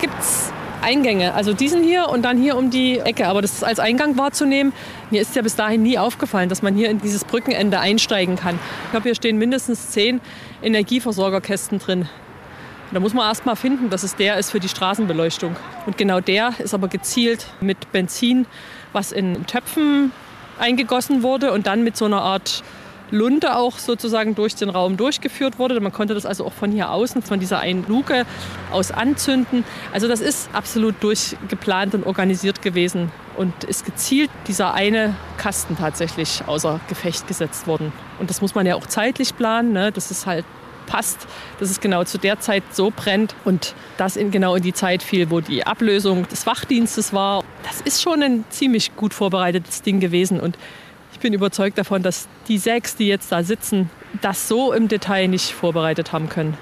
[0.00, 0.52] gibt es
[0.84, 1.34] Eingänge.
[1.34, 3.26] Also diesen hier und dann hier um die Ecke.
[3.26, 4.72] Aber das als Eingang wahrzunehmen,
[5.10, 8.58] mir ist ja bis dahin nie aufgefallen, dass man hier in dieses Brückenende einsteigen kann.
[8.84, 10.20] Ich glaube, hier stehen mindestens zehn
[10.62, 12.08] Energieversorgerkästen drin.
[12.92, 15.56] Da muss man erst mal finden, dass es der ist für die Straßenbeleuchtung.
[15.86, 18.46] Und genau der ist aber gezielt mit Benzin,
[18.92, 20.12] was in Töpfen
[20.60, 22.62] eingegossen wurde und dann mit so einer Art
[23.14, 25.78] Lunte auch sozusagen durch den Raum durchgeführt wurde.
[25.80, 28.26] Man konnte das also auch von hier außen, von dieser einen Luke
[28.72, 29.64] aus anzünden.
[29.92, 36.42] Also das ist absolut durchgeplant und organisiert gewesen und ist gezielt dieser eine Kasten tatsächlich
[36.46, 37.92] außer Gefecht gesetzt worden.
[38.18, 39.92] Und das muss man ja auch zeitlich planen, ne?
[39.92, 40.44] dass es halt
[40.86, 41.26] passt,
[41.60, 45.02] dass es genau zu der Zeit so brennt und das in genau in die Zeit
[45.02, 47.42] fiel, wo die Ablösung des Wachdienstes war.
[47.62, 50.58] Das ist schon ein ziemlich gut vorbereitetes Ding gewesen und
[51.24, 53.88] bin überzeugt davon, dass die sechs, die jetzt da sitzen,
[54.20, 56.54] das so im Detail nicht vorbereitet haben können.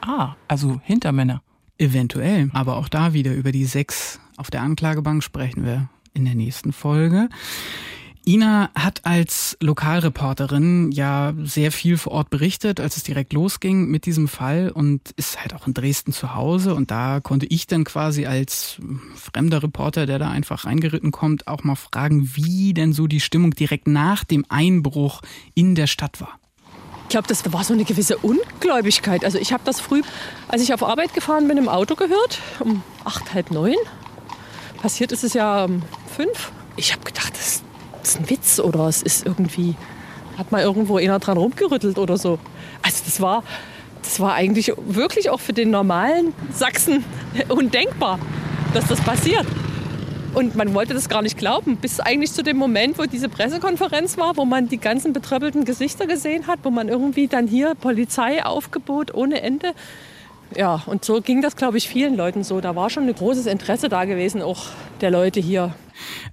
[0.00, 1.42] Ah, also Hintermänner.
[1.76, 6.36] Eventuell, aber auch da wieder über die sechs auf der Anklagebank sprechen wir in der
[6.36, 7.28] nächsten Folge.
[8.26, 14.06] Ina hat als Lokalreporterin ja sehr viel vor Ort berichtet, als es direkt losging mit
[14.06, 16.74] diesem Fall und ist halt auch in Dresden zu Hause.
[16.74, 18.78] Und da konnte ich dann quasi als
[19.14, 23.50] fremder Reporter, der da einfach reingeritten kommt, auch mal fragen, wie denn so die Stimmung
[23.50, 25.20] direkt nach dem Einbruch
[25.54, 26.38] in der Stadt war.
[27.02, 29.24] Ich glaube, das war so eine gewisse Ungläubigkeit.
[29.24, 30.02] Also ich habe das früh,
[30.48, 33.76] als ich auf Arbeit gefahren bin, im Auto gehört, um acht, halb neun.
[34.80, 35.82] Passiert ist es ja um
[36.16, 36.52] fünf.
[36.76, 37.63] Ich habe gedacht, das
[38.08, 39.74] ist ein Witz oder es ist irgendwie,
[40.38, 42.38] hat mal irgendwo einer dran rumgerüttelt oder so.
[42.82, 43.42] Also das war,
[44.02, 47.04] das war eigentlich wirklich auch für den normalen Sachsen
[47.48, 48.18] undenkbar,
[48.74, 49.46] dass das passiert.
[50.34, 54.18] Und man wollte das gar nicht glauben, bis eigentlich zu dem Moment, wo diese Pressekonferenz
[54.18, 59.14] war, wo man die ganzen betröppelten Gesichter gesehen hat, wo man irgendwie dann hier Polizeiaufgebot
[59.14, 59.74] ohne Ende.
[60.56, 62.60] Ja, und so ging das, glaube ich, vielen Leuten so.
[62.60, 64.64] Da war schon ein großes Interesse da gewesen, auch
[65.00, 65.72] der Leute hier.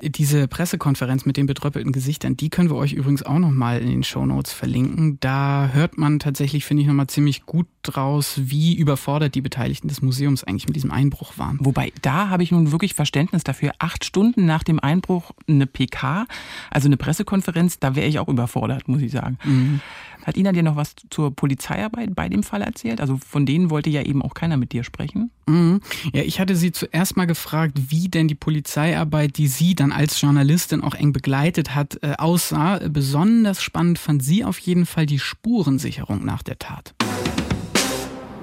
[0.02, 4.04] Diese Pressekonferenz mit den betröppelten Gesichtern, die können wir euch übrigens auch nochmal in den
[4.04, 5.17] Shownotes verlinken.
[5.19, 10.02] Da hört man tatsächlich, finde ich, nochmal ziemlich gut draus, wie überfordert die Beteiligten des
[10.02, 11.58] Museums eigentlich mit diesem Einbruch waren.
[11.62, 13.71] Wobei, da habe ich nun wirklich Verständnis dafür.
[13.80, 16.26] Acht Stunden nach dem Einbruch eine PK,
[16.69, 19.38] also eine Pressekonferenz, da wäre ich auch überfordert, muss ich sagen.
[19.43, 19.82] Mhm.
[20.26, 23.02] Hat Ina dir noch was zur Polizeiarbeit bei dem Fall erzählt?
[23.02, 25.32] Also von denen wollte ja eben auch keiner mit dir sprechen.
[25.48, 25.82] Mhm.
[26.14, 30.22] Ja, ich hatte sie zuerst mal gefragt, wie denn die Polizeiarbeit, die sie dann als
[30.22, 32.80] Journalistin auch eng begleitet hat, äh, aussah.
[32.90, 36.94] Besonders spannend fand sie auf jeden Fall die Spurensicherung nach der Tat.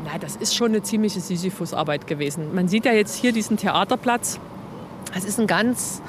[0.04, 2.54] Na, das ist schon eine ziemliche Sisyphusarbeit gewesen.
[2.54, 4.40] Man sieht ja jetzt hier diesen Theaterplatz.
[5.14, 6.02] Es ist ein ganz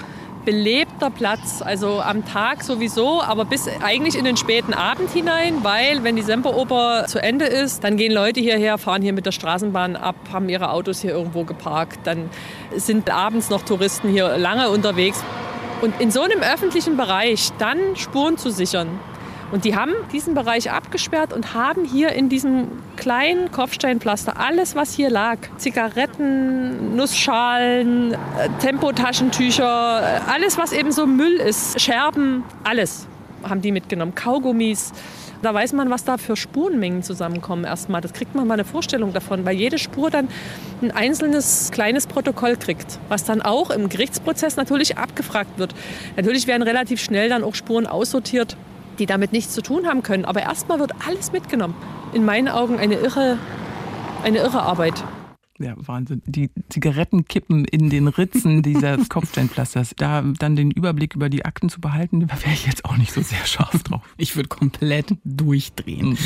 [0.46, 6.04] belebter Platz, also am Tag sowieso, aber bis eigentlich in den späten Abend hinein, weil
[6.04, 9.96] wenn die Semperoper zu Ende ist, dann gehen Leute hierher, fahren hier mit der Straßenbahn
[9.96, 12.30] ab, haben ihre Autos hier irgendwo geparkt, dann
[12.76, 15.24] sind abends noch Touristen hier lange unterwegs.
[15.82, 19.00] Und in so einem öffentlichen Bereich dann Spuren zu sichern,
[19.52, 24.94] und die haben diesen Bereich abgesperrt und haben hier in diesem kleinen Kopfsteinpflaster alles, was
[24.94, 28.18] hier lag, Zigaretten, Nussschalen, äh,
[28.60, 33.08] Tempotaschentücher, äh, alles, was eben so Müll ist, Scherben, alles
[33.48, 34.92] haben die mitgenommen, Kaugummis.
[35.42, 38.02] Da weiß man, was da für Spurenmengen zusammenkommen erstmal.
[38.02, 40.28] Das kriegt man mal eine Vorstellung davon, weil jede Spur dann
[40.82, 45.74] ein einzelnes kleines Protokoll kriegt, was dann auch im Gerichtsprozess natürlich abgefragt wird.
[46.18, 48.58] Natürlich werden relativ schnell dann auch Spuren aussortiert,
[49.00, 50.26] die damit nichts zu tun haben können.
[50.26, 51.76] Aber erstmal wird alles mitgenommen.
[52.14, 53.38] In meinen Augen eine irre,
[54.24, 55.04] eine irre Arbeit.
[55.60, 56.22] Ja, Wahnsinn.
[56.26, 59.94] Die Zigarettenkippen in den Ritzen dieses Kopfsteinpflasters.
[59.98, 63.12] Da dann den Überblick über die Akten zu behalten, da wäre ich jetzt auch nicht
[63.12, 64.02] so sehr scharf drauf.
[64.18, 66.18] Ich würde komplett durchdrehen.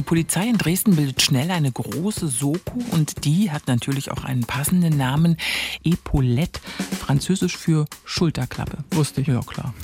[0.00, 4.44] Die Polizei in Dresden bildet schnell eine große Soko und die hat natürlich auch einen
[4.44, 5.36] passenden Namen.
[5.84, 6.58] Epaulette,
[6.98, 8.78] französisch für Schulterklappe.
[8.92, 9.26] Wusste ich.
[9.26, 9.74] Ja, klar.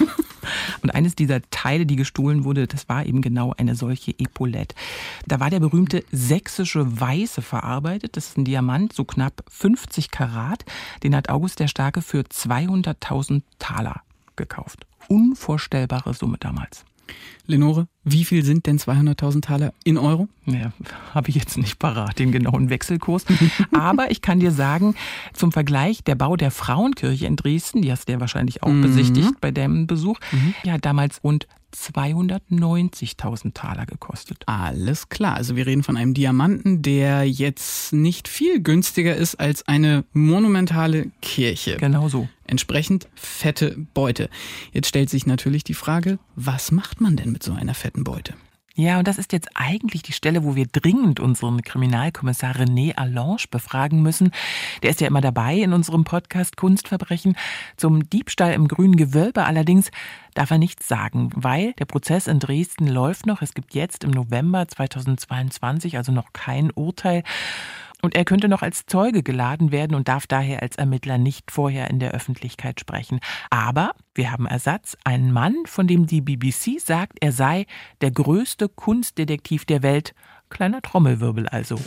[0.82, 4.74] Und eines dieser Teile, die gestohlen wurde, das war eben genau eine solche Epaulette.
[5.26, 8.16] Da war der berühmte sächsische Weiße verarbeitet.
[8.16, 10.64] Das ist ein Diamant, so knapp 50 Karat.
[11.02, 14.00] Den hat August der Starke für 200.000 Taler
[14.36, 14.86] gekauft.
[15.08, 16.86] Unvorstellbare Summe damals.
[17.46, 20.28] Lenore, wie viel sind denn 200.000 Taler in Euro?
[20.46, 20.72] Ja,
[21.14, 23.24] habe ich jetzt nicht parat, den genauen Wechselkurs.
[23.72, 24.94] Aber ich kann dir sagen,
[25.32, 28.82] zum Vergleich, der Bau der Frauenkirche in Dresden, die hast du ja wahrscheinlich auch mhm.
[28.82, 30.54] besichtigt bei dem Besuch, mhm.
[30.64, 34.42] die hat damals rund 290.000 Taler gekostet.
[34.46, 35.34] Alles klar.
[35.34, 41.10] Also wir reden von einem Diamanten, der jetzt nicht viel günstiger ist als eine monumentale
[41.20, 41.76] Kirche.
[41.76, 42.28] Genau so.
[42.46, 44.30] Entsprechend fette Beute.
[44.72, 48.34] Jetzt stellt sich natürlich die Frage, was macht man denn mit so einer fetten Beute?
[48.78, 53.44] Ja, und das ist jetzt eigentlich die Stelle, wo wir dringend unseren Kriminalkommissar René Allange
[53.50, 54.32] befragen müssen.
[54.82, 57.38] Der ist ja immer dabei in unserem Podcast Kunstverbrechen.
[57.78, 59.90] Zum Diebstahl im grünen Gewölbe allerdings
[60.34, 63.40] darf er nichts sagen, weil der Prozess in Dresden läuft noch.
[63.40, 67.22] Es gibt jetzt im November 2022 also noch kein Urteil.
[68.06, 71.90] Und er könnte noch als Zeuge geladen werden und darf daher als Ermittler nicht vorher
[71.90, 73.18] in der Öffentlichkeit sprechen.
[73.50, 77.66] Aber wir haben Ersatz, einen Mann, von dem die BBC sagt, er sei
[78.02, 80.14] der größte Kunstdetektiv der Welt.
[80.50, 81.80] Kleiner Trommelwirbel also.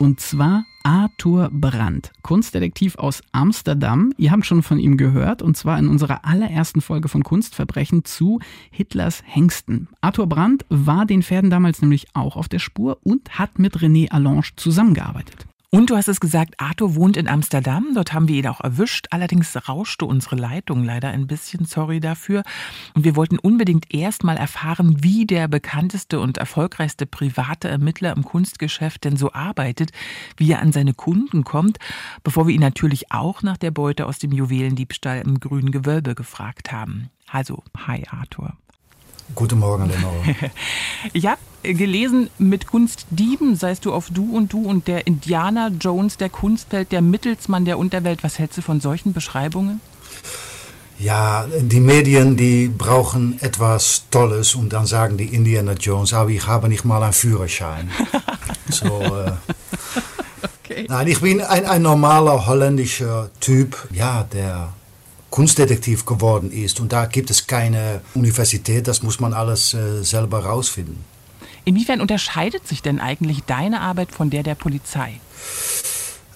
[0.00, 4.12] Und zwar Arthur Brandt, Kunstdetektiv aus Amsterdam.
[4.16, 8.40] Ihr habt schon von ihm gehört, und zwar in unserer allerersten Folge von Kunstverbrechen zu
[8.70, 9.88] Hitlers Hengsten.
[10.00, 14.10] Arthur Brandt war den Pferden damals nämlich auch auf der Spur und hat mit René
[14.10, 15.46] Allange zusammengearbeitet.
[15.74, 17.92] Und du hast es gesagt, Arthur wohnt in Amsterdam.
[17.94, 19.06] Dort haben wir ihn auch erwischt.
[19.08, 21.64] Allerdings rauschte unsere Leitung leider ein bisschen.
[21.64, 22.42] Sorry dafür.
[22.92, 28.22] Und wir wollten unbedingt erst mal erfahren, wie der bekannteste und erfolgreichste private Ermittler im
[28.22, 29.92] Kunstgeschäft denn so arbeitet,
[30.36, 31.78] wie er an seine Kunden kommt,
[32.22, 36.70] bevor wir ihn natürlich auch nach der Beute aus dem Juwelendiebstahl im grünen Gewölbe gefragt
[36.70, 37.08] haben.
[37.30, 38.52] Also, hi Arthur.
[39.34, 40.36] Guten Morgen, Lenore.
[41.14, 46.16] ich habe gelesen, mit Kunstdieben seist du auf Du und Du und der Indianer Jones
[46.16, 48.22] der Kunstwelt, der Mittelsmann der Unterwelt.
[48.22, 49.80] Was hältst du von solchen Beschreibungen?
[50.98, 56.46] Ja, die Medien, die brauchen etwas Tolles und dann sagen die Indiana Jones, aber ich
[56.46, 57.90] habe nicht mal einen Führerschein.
[58.68, 59.32] so, äh,
[60.62, 60.86] okay.
[60.88, 64.72] Nein, ich bin ein, ein normaler holländischer Typ, ja, der
[65.30, 66.78] Kunstdetektiv geworden ist.
[66.78, 71.11] Und da gibt es keine Universität, das muss man alles äh, selber rausfinden.
[71.64, 75.20] Inwiefern unterscheidet sich denn eigentlich deine Arbeit von der der Polizei?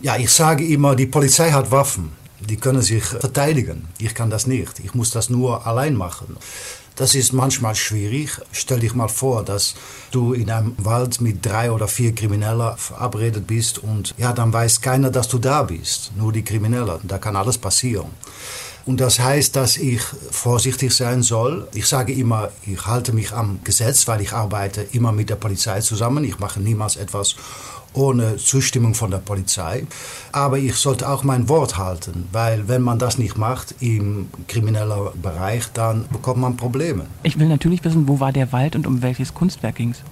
[0.00, 2.12] Ja, ich sage immer, die Polizei hat Waffen.
[2.40, 3.88] Die können sich verteidigen.
[3.98, 4.78] Ich kann das nicht.
[4.80, 6.36] Ich muss das nur allein machen.
[6.94, 8.30] Das ist manchmal schwierig.
[8.52, 9.74] Stell dich mal vor, dass
[10.12, 14.80] du in einem Wald mit drei oder vier Kriminellen verabredet bist und ja, dann weiß
[14.80, 16.12] keiner, dass du da bist.
[16.16, 17.00] Nur die Kriminellen.
[17.04, 18.06] Da kann alles passieren.
[18.86, 21.66] Und das heißt, dass ich vorsichtig sein soll.
[21.74, 25.80] Ich sage immer, ich halte mich am Gesetz, weil ich arbeite immer mit der Polizei
[25.80, 26.22] zusammen.
[26.22, 27.34] Ich mache niemals etwas
[27.94, 29.86] ohne Zustimmung von der Polizei.
[30.30, 35.08] Aber ich sollte auch mein Wort halten, weil wenn man das nicht macht im kriminellen
[35.20, 37.06] Bereich, dann bekommt man Probleme.
[37.24, 40.02] Ich will natürlich wissen, wo war der Wald und um welches Kunstwerk ging es?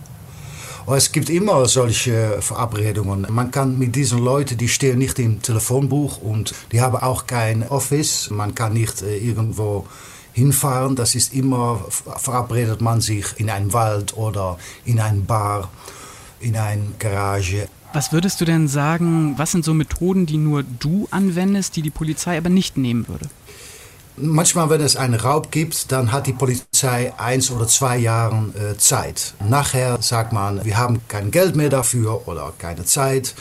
[0.87, 3.27] Es gibt immer solche Verabredungen.
[3.31, 7.67] Man kann mit diesen Leuten, die stehen nicht im Telefonbuch und die haben auch kein
[7.67, 8.29] Office.
[8.31, 9.87] Man kann nicht äh, irgendwo
[10.35, 10.95] hinfahren.
[10.95, 15.71] Das ist immer, verabredet man sich in einem Wald oder in ein Bar,
[16.41, 17.67] in eine Garage.
[17.95, 21.91] Was würdest du denn sagen, was sind so Methoden, die nur du anwendest, die die
[21.91, 23.31] Polizei aber nicht nehmen würde?
[24.17, 28.77] Manchmal, wenn es einen Raub gibt, dann hat die Polizei eins oder zwei Jahre äh,
[28.77, 29.35] Zeit.
[29.49, 33.35] Nachher sagt man, wir haben kein Geld mehr dafür oder keine Zeit.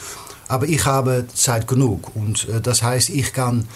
[0.48, 2.16] Aber ich habe Zeit genug.
[2.16, 3.68] Und äh, das heißt, ich kann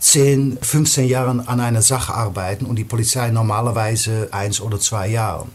[0.00, 5.46] 10, 15 Jahre an einer Sache arbeiten und die Polizei normalerweise eins oder zwei Jahre.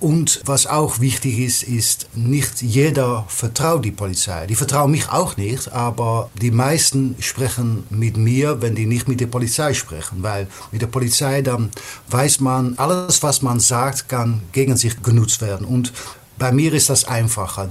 [0.00, 4.46] Und was auch wichtig ist, ist, nicht jeder vertraut die Polizei.
[4.46, 9.20] Die vertrauen mich auch nicht, aber die meisten sprechen mit mir, wenn die nicht mit
[9.20, 10.22] der Polizei sprechen.
[10.22, 11.70] Weil mit der Polizei dann
[12.08, 15.66] weiß man, alles, was man sagt, kann gegen sich genutzt werden.
[15.66, 15.92] Und
[16.38, 17.68] bei mir ist das einfacher.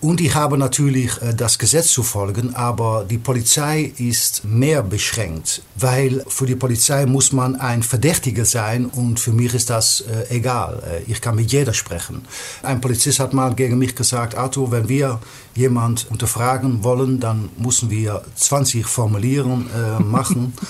[0.00, 5.62] Und ich habe natürlich äh, das Gesetz zu folgen, aber die Polizei ist mehr beschränkt,
[5.74, 10.36] weil für die Polizei muss man ein Verdächtiger sein und für mich ist das äh,
[10.36, 10.80] egal.
[10.88, 12.22] Äh, ich kann mit jeder sprechen.
[12.62, 15.18] Ein Polizist hat mal gegen mich gesagt, Arthur, wenn wir
[15.56, 20.52] jemand unterfragen wollen, dann müssen wir 20 Formulieren äh, machen.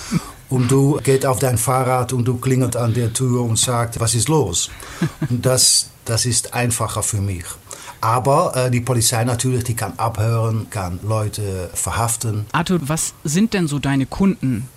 [0.49, 4.15] Und du gehst auf dein Fahrrad und du klingelt an der Tür und sagt, was
[4.15, 4.71] ist los?
[5.29, 7.45] Und das, das ist einfacher für mich.
[8.01, 12.45] Aber äh, die Polizei natürlich, die kann abhören, kann Leute verhaften.
[12.51, 14.67] Arthur, was sind denn so deine Kunden?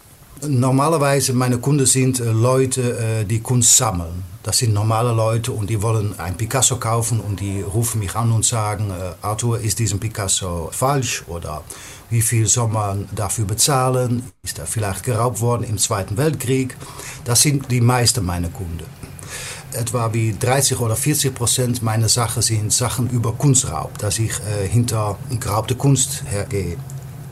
[0.47, 4.25] Normalerweise meine Kunden sind äh, Leute, äh, die Kunst sammeln.
[4.43, 8.33] Das sind normale Leute und die wollen ein Picasso kaufen und die rufen mich an
[8.33, 11.63] und sagen, äh, Arthur, ist diesen Picasso falsch oder
[12.11, 14.25] wie viel soll man dafür bezahlen?
[14.43, 16.77] Ist er vielleicht geraubt worden im Zweiten Weltkrieg?
[17.25, 18.85] Das sind die meisten meiner Kunden
[19.75, 24.69] etwa wie 30 oder 40 Prozent meiner Sachen sind Sachen über Kunstraub, dass ich äh,
[24.69, 26.77] hinter geraubte Kunst hergehe.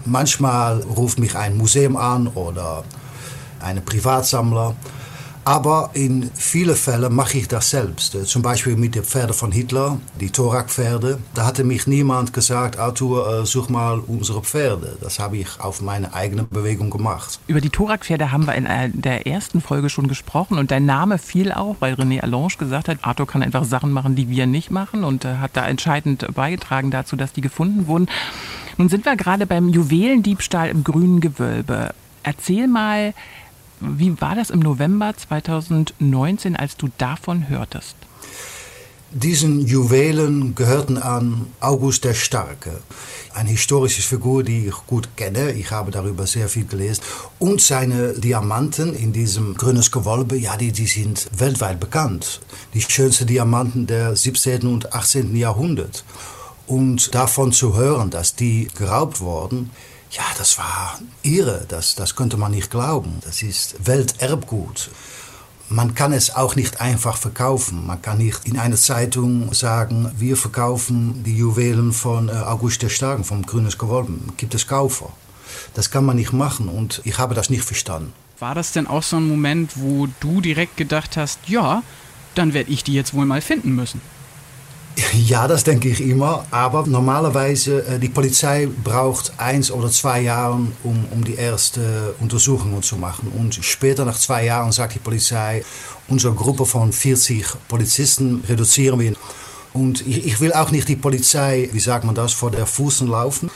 [0.05, 2.85] Manchmal ruft mich ein Museum an oder
[3.61, 4.74] ein Privatsammler
[5.44, 8.14] aber in vielen Fällen mache ich das selbst.
[8.14, 11.18] Äh, zum Beispiel mit den Pferden von Hitler, die Thorak-Pferde.
[11.35, 14.96] Da hatte mich niemand gesagt, Arthur, äh, such mal unsere Pferde.
[15.00, 17.40] Das habe ich auf meine eigene Bewegung gemacht.
[17.46, 18.66] Über die Thorak-Pferde haben wir in
[19.00, 22.98] der ersten Folge schon gesprochen und dein Name fiel auch, weil René Allange gesagt hat,
[23.03, 26.90] Arthur kann einfach Sachen machen, die wir nicht machen und äh, hat da entscheidend beigetragen
[26.90, 28.09] dazu, dass die gefunden wurden.
[28.76, 31.94] Nun sind wir gerade beim Juwelendiebstahl im grünen Gewölbe.
[32.22, 33.14] Erzähl mal,
[33.80, 37.96] wie war das im November 2019, als du davon hörtest?
[39.12, 42.70] Diesen Juwelen gehörten an August der Starke,
[43.34, 45.50] eine historische Figur, die ich gut kenne.
[45.50, 47.02] Ich habe darüber sehr viel gelesen.
[47.40, 52.40] Und seine Diamanten in diesem grünes Gewölbe, ja, die, die sind weltweit bekannt.
[52.72, 54.68] Die schönsten Diamanten der 17.
[54.68, 55.34] und 18.
[55.34, 56.04] Jahrhundert.
[56.68, 59.70] Und davon zu hören, dass die geraubt wurden,
[60.10, 63.20] ja, das war irre, das, das könnte man nicht glauben.
[63.24, 64.90] Das ist Welterbgut.
[65.68, 67.86] man kann es auch nicht einfach verkaufen.
[67.86, 72.88] Man kann nicht in einer Zeitung sagen, wir verkaufen die Juwelen von äh, August der
[72.88, 74.12] Starken, vom Grünes Gewölbe.
[74.36, 75.10] Gibt es Käufer?
[75.74, 78.12] Das kann man nicht machen und ich habe das nicht verstanden.
[78.40, 81.82] War das denn auch so ein Moment, wo du direkt gedacht hast, ja,
[82.34, 84.00] dann werde ich die jetzt wohl mal finden müssen?
[85.26, 86.46] Ja, das denke ich immer.
[86.51, 92.82] Aber normalerweise, äh, die Polizei braucht eins oder zwei Jahre, um, um die erste Untersuchungen
[92.82, 93.32] zu machen.
[93.36, 95.64] Und später, nach zwei Jahren, sagt die Polizei,
[96.09, 99.14] unsere Gruppe von 40 Polizisten reduzieren wir.
[99.72, 103.07] Und ich, ich will auch nicht die Polizei, wie sagt man das, vor der Fußen
[103.07, 103.51] laufen.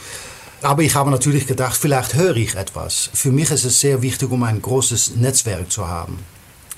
[0.61, 3.09] Aber ich habe natürlich gedacht, vielleicht höre ich etwas.
[3.13, 6.19] Für mich ist es sehr wichtig, um ein großes Netzwerk zu haben.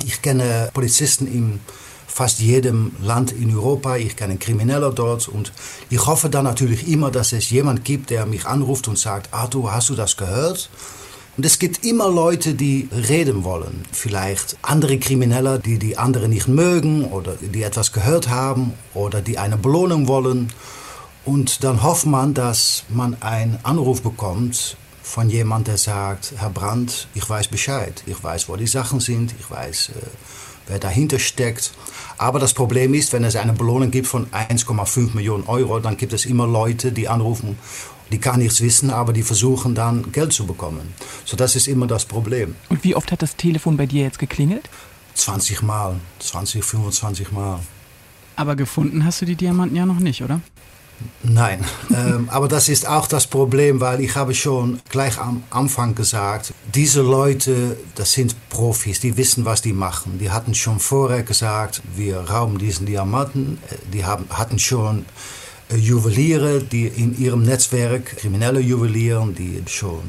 [0.05, 1.59] Ich kenne Polizisten im
[2.07, 3.97] fast jedem Land in Europa.
[3.97, 5.51] Ich kenne Kriminelle dort und
[5.89, 9.73] ich hoffe dann natürlich immer, dass es jemand gibt, der mich anruft und sagt, Arthur,
[9.73, 10.69] hast du das gehört?
[11.37, 13.83] Und es gibt immer Leute, die reden wollen.
[13.91, 19.37] Vielleicht andere Kriminelle, die die anderen nicht mögen oder die etwas gehört haben oder die
[19.37, 20.51] eine Belohnung wollen.
[21.25, 27.07] Und dann hofft man, dass man einen Anruf bekommt von jemand, der sagt, Herr Brandt,
[27.13, 28.01] ich weiß Bescheid.
[28.07, 29.35] Ich weiß, wo die Sachen sind.
[29.39, 29.93] Ich weiß, äh,
[30.67, 31.71] wer dahinter steckt.
[32.17, 36.13] Aber das Problem ist, wenn es eine Belohnung gibt von 1,5 Millionen Euro, dann gibt
[36.13, 37.57] es immer Leute, die anrufen,
[38.11, 40.93] die gar nichts wissen, aber die versuchen dann Geld zu bekommen.
[41.25, 42.55] So das ist immer das Problem.
[42.69, 44.69] Und wie oft hat das Telefon bei dir jetzt geklingelt?
[45.13, 47.59] 20 Mal, 20, 25 Mal.
[48.35, 50.41] Aber gefunden hast du die Diamanten ja noch nicht, oder?
[51.23, 55.93] Nein, ähm, aber das ist auch das Problem, weil ich habe schon gleich am Anfang
[55.93, 60.17] gesagt, diese Leute, das sind Profis, die wissen, was die machen.
[60.19, 63.59] Die hatten schon vorher gesagt, wir rauben diesen Diamanten.
[63.93, 65.05] Die haben, hatten schon
[65.69, 70.01] äh, Juweliere, die in ihrem Netzwerk, kriminelle Juwelieren, die schon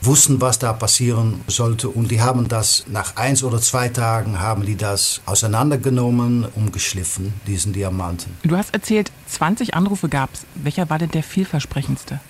[0.00, 4.64] wussten, was da passieren sollte und die haben das nach eins oder zwei Tagen haben
[4.64, 8.36] die das auseinandergenommen, umgeschliffen, diesen Diamanten.
[8.42, 10.46] Du hast erzählt, 20 Anrufe gab es.
[10.54, 12.20] Welcher war denn der vielversprechendste?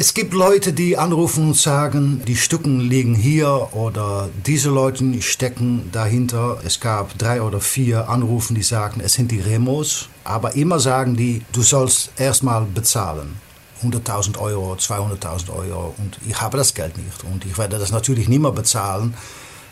[0.00, 5.88] Es gibt Leute, die anrufen und sagen, die Stücken liegen hier oder diese Leute stecken
[5.90, 6.58] dahinter.
[6.64, 10.08] Es gab drei oder vier Anrufen, die sagen, es sind die Remos.
[10.22, 13.40] Aber immer sagen die, du sollst erstmal bezahlen.
[13.82, 17.24] 100.000 Euro, 200.000 Euro und ich habe das Geld nicht.
[17.24, 19.14] Und ich werde das natürlich nicht mehr bezahlen,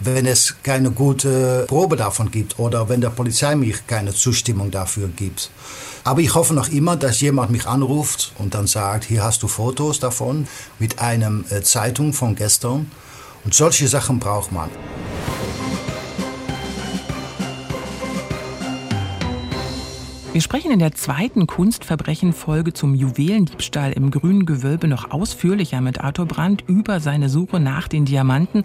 [0.00, 5.08] wenn es keine gute Probe davon gibt oder wenn der Polizei mir keine Zustimmung dafür
[5.08, 5.50] gibt.
[6.04, 9.48] Aber ich hoffe noch immer, dass jemand mich anruft und dann sagt, hier hast du
[9.48, 10.46] Fotos davon
[10.78, 12.90] mit einer äh, Zeitung von gestern.
[13.44, 14.70] Und solche Sachen braucht man.
[20.36, 26.26] Wir sprechen in der zweiten Kunstverbrechen-Folge zum Juwelendiebstahl im grünen Gewölbe noch ausführlicher mit Arthur
[26.26, 28.64] Brandt über seine Suche nach den Diamanten.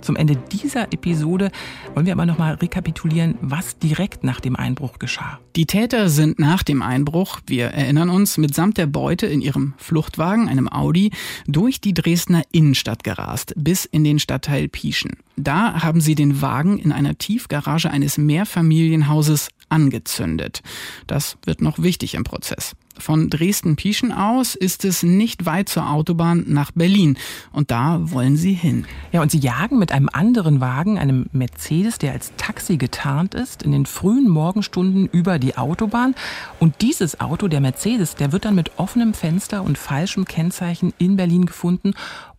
[0.00, 1.50] Zum Ende dieser Episode
[1.92, 5.40] wollen wir aber noch mal rekapitulieren, was direkt nach dem Einbruch geschah.
[5.56, 10.48] Die Täter sind nach dem Einbruch, wir erinnern uns, mitsamt der Beute in ihrem Fluchtwagen,
[10.48, 11.10] einem Audi,
[11.48, 15.16] durch die Dresdner Innenstadt gerast, bis in den Stadtteil Pieschen.
[15.38, 20.62] Da haben sie den Wagen in einer Tiefgarage eines Mehrfamilienhauses angezündet.
[21.06, 22.74] Das wird noch wichtig im Prozess.
[22.98, 27.16] Von Dresden-Pieschen aus ist es nicht weit zur Autobahn nach Berlin.
[27.52, 28.86] Und da wollen sie hin.
[29.12, 33.62] Ja, und sie jagen mit einem anderen Wagen, einem Mercedes, der als Taxi getarnt ist,
[33.62, 36.16] in den frühen Morgenstunden über die Autobahn.
[36.58, 41.16] Und dieses Auto, der Mercedes, der wird dann mit offenem Fenster und falschem Kennzeichen in
[41.16, 41.94] Berlin gefunden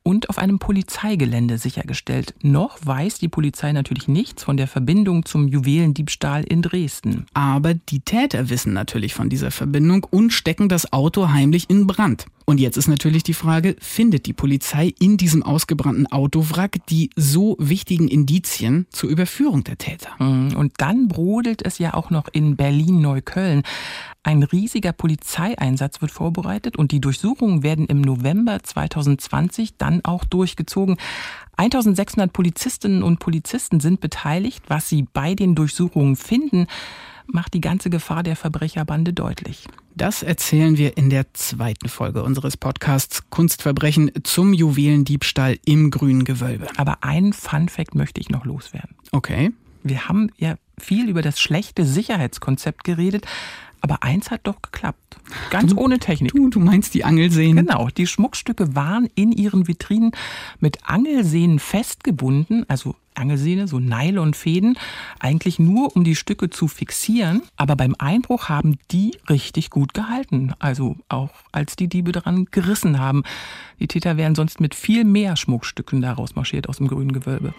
[0.10, 2.34] und auf einem Polizeigelände sichergestellt.
[2.42, 7.28] Noch weiß die Polizei natürlich nichts von der Verbindung zum Juwelendiebstahl in Dresden.
[7.36, 12.26] Aber die Täter wissen natürlich von dieser Verbindung und stecken das Auto heimlich in Brand.
[12.46, 17.56] Und jetzt ist natürlich die Frage, findet die Polizei in diesem ausgebrannten Autowrack die so
[17.60, 20.10] wichtigen Indizien zur Überführung der Täter?
[20.18, 20.56] Mhm.
[20.56, 23.62] Und dann brodelt es ja auch noch in Berlin-Neukölln.
[24.24, 30.98] Ein riesiger Polizeieinsatz wird vorbereitet und die Durchsuchungen werden im November 2020 dann auch durchgezogen.
[31.56, 34.64] 1600 Polizistinnen und Polizisten sind beteiligt.
[34.68, 36.68] Was sie bei den Durchsuchungen finden,
[37.28, 39.68] macht die ganze Gefahr der Verbrecherbande deutlich.
[39.96, 46.68] Das erzählen wir in der zweiten Folge unseres Podcasts Kunstverbrechen zum Juwelendiebstahl im grünen Gewölbe.
[46.78, 48.96] Aber einen Fun-Fact möchte ich noch loswerden.
[49.12, 49.52] Okay.
[49.82, 53.26] Wir haben ja viel über das schlechte Sicherheitskonzept geredet,
[53.82, 55.18] aber eins hat doch geklappt.
[55.50, 56.32] Ganz du, ohne Technik.
[56.34, 57.68] Du, du meinst die Angelsehnen?
[57.68, 57.90] Genau.
[57.90, 60.12] Die Schmuckstücke waren in ihren Vitrinen
[60.60, 64.78] mit Angelsehnen festgebunden, also Angelsehne, so Nylonfäden,
[65.20, 67.44] eigentlich nur um die Stücke zu fixieren.
[67.58, 70.54] Aber beim Einbruch haben die richtig gut gehalten.
[70.60, 73.24] Also auch als die Diebe daran gerissen haben.
[73.80, 77.54] Die Täter wären sonst mit viel mehr Schmuckstücken daraus marschiert aus dem grünen Gewölbe.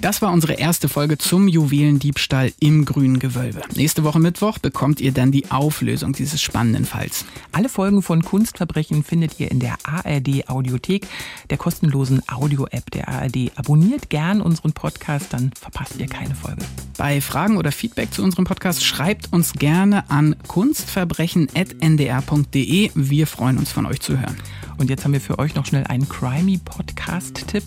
[0.00, 3.60] Das war unsere erste Folge zum Juwelendiebstahl im grünen Gewölbe.
[3.76, 7.26] Nächste Woche Mittwoch bekommt ihr dann die Auflösung dieses spannenden Falls.
[7.52, 11.06] Alle Folgen von Kunstverbrechen findet ihr in der ARD Audiothek,
[11.50, 13.52] der kostenlosen Audio-App der ARD.
[13.56, 16.64] Abonniert gern unseren Podcast, dann verpasst ihr keine Folge.
[16.96, 22.90] Bei Fragen oder Feedback zu unserem Podcast schreibt uns gerne an kunstverbrechen.ndr.de.
[22.94, 24.38] Wir freuen uns von euch zu hören.
[24.80, 27.64] Und jetzt haben wir für euch noch schnell einen Crimey-Podcast-Tipp.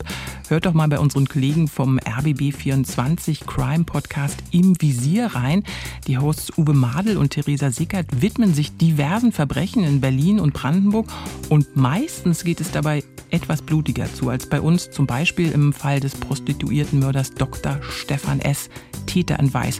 [0.48, 5.64] Hört doch mal bei unseren Kollegen vom RBB24 Crime Podcast im Visier rein.
[6.08, 11.12] Die Hosts Uwe Madel und Theresa Sickert widmen sich diversen Verbrechen in Berlin und Brandenburg.
[11.50, 16.00] Und meistens geht es dabei etwas blutiger zu als bei uns, zum Beispiel im Fall
[16.00, 17.80] des Prostituiertenmörders Dr.
[17.90, 18.70] Stefan S.,
[19.06, 19.80] Täter in Weiß.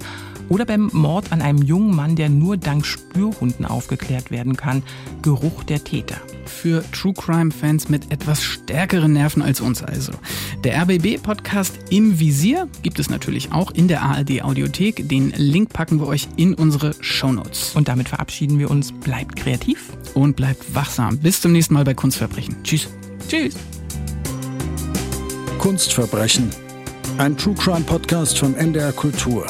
[0.54, 4.84] Oder beim Mord an einem jungen Mann, der nur dank Spürhunden aufgeklärt werden kann.
[5.24, 6.18] Geruch der Täter.
[6.46, 10.12] Für True Crime-Fans mit etwas stärkeren Nerven als uns also.
[10.64, 15.10] Der RBB-Podcast im Visier gibt es natürlich auch in der ARD-Audiothek.
[15.10, 17.72] Den Link packen wir euch in unsere Shownotes.
[17.74, 18.92] Und damit verabschieden wir uns.
[18.92, 21.18] Bleibt kreativ und bleibt wachsam.
[21.18, 22.58] Bis zum nächsten Mal bei Kunstverbrechen.
[22.64, 22.90] Tschüss.
[23.28, 23.56] Tschüss.
[25.58, 26.52] Kunstverbrechen.
[27.18, 29.48] Ein True Crime Podcast von NDR Kultur.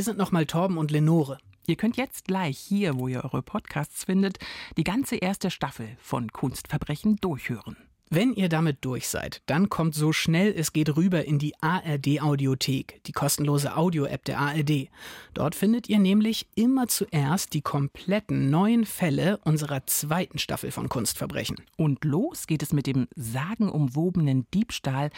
[0.00, 1.36] Hier sind nochmal Torben und Lenore.
[1.66, 4.38] Ihr könnt jetzt gleich hier, wo ihr eure Podcasts findet,
[4.78, 7.76] die ganze erste Staffel von Kunstverbrechen durchhören.
[8.08, 12.22] Wenn ihr damit durch seid, dann kommt so schnell es geht rüber in die ARD
[12.22, 14.88] Audiothek, die kostenlose Audio-App der ARD.
[15.34, 21.58] Dort findet ihr nämlich immer zuerst die kompletten neuen Fälle unserer zweiten Staffel von Kunstverbrechen.
[21.76, 25.10] Und los geht es mit dem sagenumwobenen Diebstahl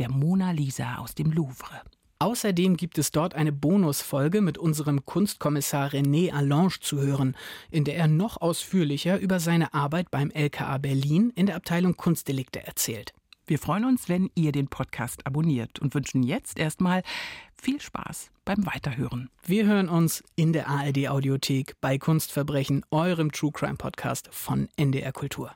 [0.00, 1.82] der Mona Lisa aus dem Louvre.
[2.18, 7.36] Außerdem gibt es dort eine Bonusfolge mit unserem Kunstkommissar René Allange zu hören,
[7.70, 12.64] in der er noch ausführlicher über seine Arbeit beim LKA Berlin in der Abteilung Kunstdelikte
[12.64, 13.12] erzählt.
[13.46, 17.02] Wir freuen uns, wenn ihr den Podcast abonniert und wünschen jetzt erstmal
[17.60, 19.28] viel Spaß beim Weiterhören.
[19.44, 25.12] Wir hören uns in der ARD Audiothek bei Kunstverbrechen, eurem True Crime Podcast von NDR
[25.12, 25.54] Kultur.